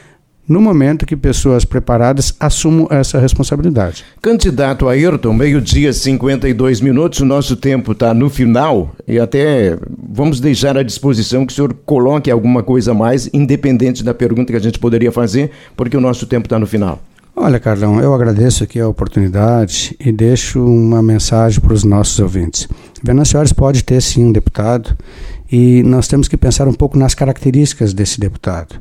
no 0.48 0.62
momento 0.62 1.06
que 1.06 1.16
pessoas 1.16 1.66
preparadas 1.66 2.36
assumam 2.40 2.88
essa 2.92 3.20
responsabilidade. 3.20 4.06
Candidato 4.22 4.88
Ayrton, 4.88 5.34
meio-dia 5.34 5.92
52 5.92 6.82
minutos, 6.82 7.20
o 7.20 7.26
nosso 7.26 7.56
tempo 7.56 7.94
está 7.94 8.14
no 8.14 8.30
final 8.30 8.96
e 9.08 9.20
até 9.20 9.78
vamos 10.08 10.40
deixar 10.40 10.78
à 10.78 10.84
disposição 10.84 11.46
que 11.46 11.54
o 11.54 11.56
senhor 11.56 11.74
coloque 11.86 12.30
alguma 12.30 12.62
coisa 12.62 12.94
mais, 12.94 13.28
independente 13.34 14.04
da 14.04 14.14
pergunta 14.14 14.54
que 14.54 14.58
a 14.58 14.62
gente 14.62 14.78
poderia 14.78 15.12
fazer, 15.12 15.50
porque 15.76 15.98
o 15.98 16.02
nosso 16.02 16.28
tempo 16.28 16.46
está 16.46 16.60
no 16.60 16.68
final. 16.68 17.02
Olha, 17.38 17.60
Carlão, 17.60 18.00
eu 18.00 18.14
agradeço 18.14 18.64
aqui 18.64 18.80
a 18.80 18.88
oportunidade 18.88 19.94
e 20.00 20.10
deixo 20.10 20.66
uma 20.66 21.04
mensagem 21.04 21.60
para 21.60 21.74
os 21.74 21.84
nossos 21.84 22.18
ouvintes. 22.18 22.66
Venâncio 23.04 23.38
Aires 23.38 23.52
pode 23.52 23.84
ter 23.84 24.02
sim 24.02 24.24
um 24.24 24.32
deputado 24.32 24.98
e 25.52 25.84
nós 25.84 26.08
temos 26.08 26.30
que 26.30 26.38
pensar 26.38 26.66
um 26.66 26.74
pouco 26.74 26.98
nas 26.98 27.14
características 27.14 27.94
desse 27.94 28.22
deputado. 28.22 28.76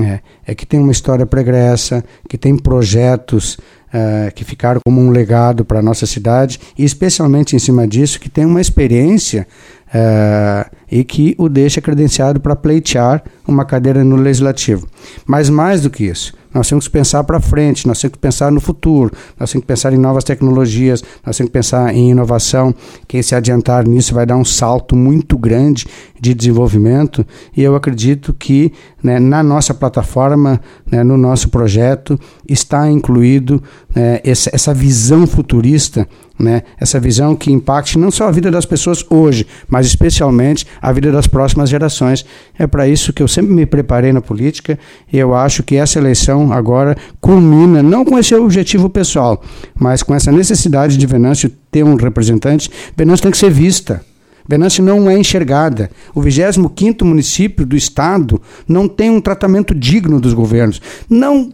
É, 0.00 0.18
é 0.44 0.54
que 0.56 0.66
tem 0.66 0.80
uma 0.80 0.90
história 0.90 1.24
pregressa, 1.24 2.04
que 2.28 2.36
tem 2.36 2.56
projetos 2.56 3.54
uh, 3.54 4.34
que 4.34 4.44
ficaram 4.44 4.80
como 4.84 5.00
um 5.00 5.10
legado 5.10 5.64
para 5.64 5.78
a 5.78 5.82
nossa 5.82 6.04
cidade 6.04 6.58
e, 6.76 6.84
especialmente 6.84 7.54
em 7.54 7.60
cima 7.60 7.86
disso, 7.86 8.18
que 8.18 8.28
tem 8.28 8.44
uma 8.44 8.60
experiência 8.60 9.46
uh, 9.94 10.70
e 10.90 11.04
que 11.04 11.34
o 11.38 11.48
deixa 11.48 11.80
credenciado 11.80 12.40
para 12.40 12.56
pleitear 12.56 13.22
uma 13.46 13.64
cadeira 13.64 14.02
no 14.02 14.16
legislativo. 14.16 14.86
Mas 15.26 15.48
mais 15.48 15.82
do 15.82 15.90
que 15.90 16.04
isso, 16.04 16.32
nós 16.52 16.68
temos 16.68 16.88
que 16.88 16.92
pensar 16.92 17.22
para 17.22 17.38
frente, 17.38 17.86
nós 17.86 18.00
temos 18.00 18.14
que 18.14 18.18
pensar 18.18 18.50
no 18.50 18.60
futuro, 18.60 19.12
nós 19.38 19.52
temos 19.52 19.62
que 19.62 19.68
pensar 19.68 19.92
em 19.92 19.98
novas 19.98 20.24
tecnologias, 20.24 21.02
nós 21.24 21.36
temos 21.36 21.48
que 21.48 21.52
pensar 21.52 21.94
em 21.94 22.10
inovação. 22.10 22.74
Quem 23.06 23.22
se 23.22 23.36
adiantar 23.36 23.86
nisso 23.86 24.12
vai 24.14 24.26
dar 24.26 24.36
um 24.36 24.44
salto 24.44 24.96
muito 24.96 25.38
grande 25.38 25.86
de 26.20 26.34
desenvolvimento 26.34 27.24
e 27.56 27.62
eu 27.62 27.76
acredito 27.76 28.34
que 28.34 28.72
né, 29.02 29.20
na 29.20 29.42
nossa 29.42 29.72
plataforma, 29.72 30.60
né, 30.90 31.04
no 31.04 31.16
nosso 31.16 31.48
projeto, 31.48 32.18
está 32.48 32.90
incluído 32.90 33.62
né, 33.94 34.20
essa, 34.24 34.50
essa 34.52 34.74
visão 34.74 35.26
futurista 35.26 36.06
né? 36.40 36.62
Essa 36.78 36.98
visão 36.98 37.36
que 37.36 37.52
impacte 37.52 37.98
não 37.98 38.10
só 38.10 38.28
a 38.28 38.30
vida 38.30 38.50
das 38.50 38.64
pessoas 38.64 39.04
hoje, 39.10 39.46
mas 39.68 39.86
especialmente 39.86 40.66
a 40.80 40.90
vida 40.92 41.12
das 41.12 41.26
próximas 41.26 41.68
gerações. 41.68 42.24
É 42.58 42.66
para 42.66 42.88
isso 42.88 43.12
que 43.12 43.22
eu 43.22 43.28
sempre 43.28 43.52
me 43.52 43.66
preparei 43.66 44.12
na 44.12 44.20
política 44.20 44.78
e 45.12 45.18
eu 45.18 45.34
acho 45.34 45.62
que 45.62 45.76
essa 45.76 45.98
eleição 45.98 46.52
agora 46.52 46.96
culmina 47.20 47.82
não 47.82 48.04
com 48.04 48.18
esse 48.18 48.34
objetivo 48.34 48.88
pessoal, 48.88 49.42
mas 49.78 50.02
com 50.02 50.14
essa 50.14 50.32
necessidade 50.32 50.96
de 50.96 51.06
Venâncio 51.06 51.50
ter 51.70 51.84
um 51.84 51.96
representante. 51.96 52.70
Venâncio 52.96 53.24
tem 53.24 53.32
que 53.32 53.38
ser 53.38 53.50
vista. 53.50 54.02
Venâncio 54.48 54.82
não 54.82 55.08
é 55.08 55.16
enxergada. 55.16 55.90
O 56.12 56.20
25º 56.20 57.04
município 57.04 57.64
do 57.64 57.76
estado 57.76 58.42
não 58.66 58.88
tem 58.88 59.08
um 59.08 59.20
tratamento 59.20 59.72
digno 59.72 60.20
dos 60.20 60.34
governos. 60.34 60.80
Não 61.08 61.52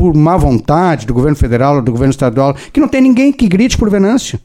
por 0.00 0.16
má 0.16 0.34
vontade 0.34 1.06
do 1.06 1.12
governo 1.12 1.36
federal 1.36 1.76
ou 1.76 1.82
do 1.82 1.92
governo 1.92 2.10
estadual, 2.10 2.54
que 2.72 2.80
não 2.80 2.88
tem 2.88 3.02
ninguém 3.02 3.30
que 3.30 3.46
grite 3.46 3.76
por 3.76 3.90
Venâncio. 3.90 4.40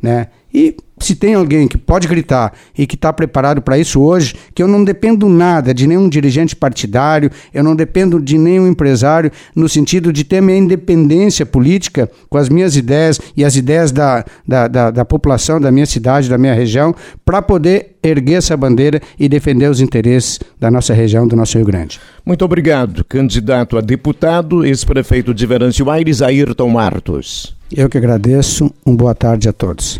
Né? 0.00 0.28
E 0.52 0.76
se 1.00 1.14
tem 1.14 1.34
alguém 1.34 1.66
que 1.66 1.78
pode 1.78 2.06
gritar 2.06 2.52
e 2.76 2.86
que 2.86 2.94
está 2.94 3.12
preparado 3.12 3.62
para 3.62 3.78
isso 3.78 4.00
hoje, 4.00 4.34
que 4.54 4.62
eu 4.62 4.68
não 4.68 4.84
dependo 4.84 5.28
nada 5.28 5.72
de 5.72 5.86
nenhum 5.86 6.08
dirigente 6.08 6.54
partidário, 6.54 7.30
eu 7.54 7.64
não 7.64 7.74
dependo 7.74 8.20
de 8.20 8.36
nenhum 8.36 8.68
empresário, 8.68 9.32
no 9.56 9.68
sentido 9.68 10.12
de 10.12 10.24
ter 10.24 10.42
minha 10.42 10.58
independência 10.58 11.46
política 11.46 12.10
com 12.28 12.36
as 12.36 12.48
minhas 12.48 12.76
ideias 12.76 13.18
e 13.34 13.44
as 13.44 13.56
ideias 13.56 13.90
da, 13.90 14.24
da, 14.46 14.68
da, 14.68 14.90
da 14.90 15.04
população 15.04 15.60
da 15.60 15.72
minha 15.72 15.86
cidade, 15.86 16.28
da 16.28 16.36
minha 16.36 16.54
região, 16.54 16.94
para 17.24 17.40
poder 17.40 17.96
erguer 18.02 18.34
essa 18.34 18.56
bandeira 18.56 19.00
e 19.18 19.28
defender 19.28 19.70
os 19.70 19.80
interesses 19.80 20.38
da 20.58 20.70
nossa 20.70 20.92
região, 20.92 21.26
do 21.26 21.36
nosso 21.36 21.56
Rio 21.56 21.66
Grande. 21.66 21.98
Muito 22.24 22.44
obrigado, 22.44 23.04
candidato 23.04 23.78
a 23.78 23.80
deputado, 23.80 24.64
ex-prefeito 24.66 25.32
de 25.32 25.46
Venâncio 25.46 25.88
Aires, 25.90 26.20
Ayrton 26.20 26.68
Martos. 26.68 27.56
Eu 27.74 27.88
que 27.88 27.96
agradeço. 27.96 28.70
Um 28.84 28.96
boa 28.96 29.14
tarde 29.14 29.48
a 29.48 29.52
todos. 29.52 29.98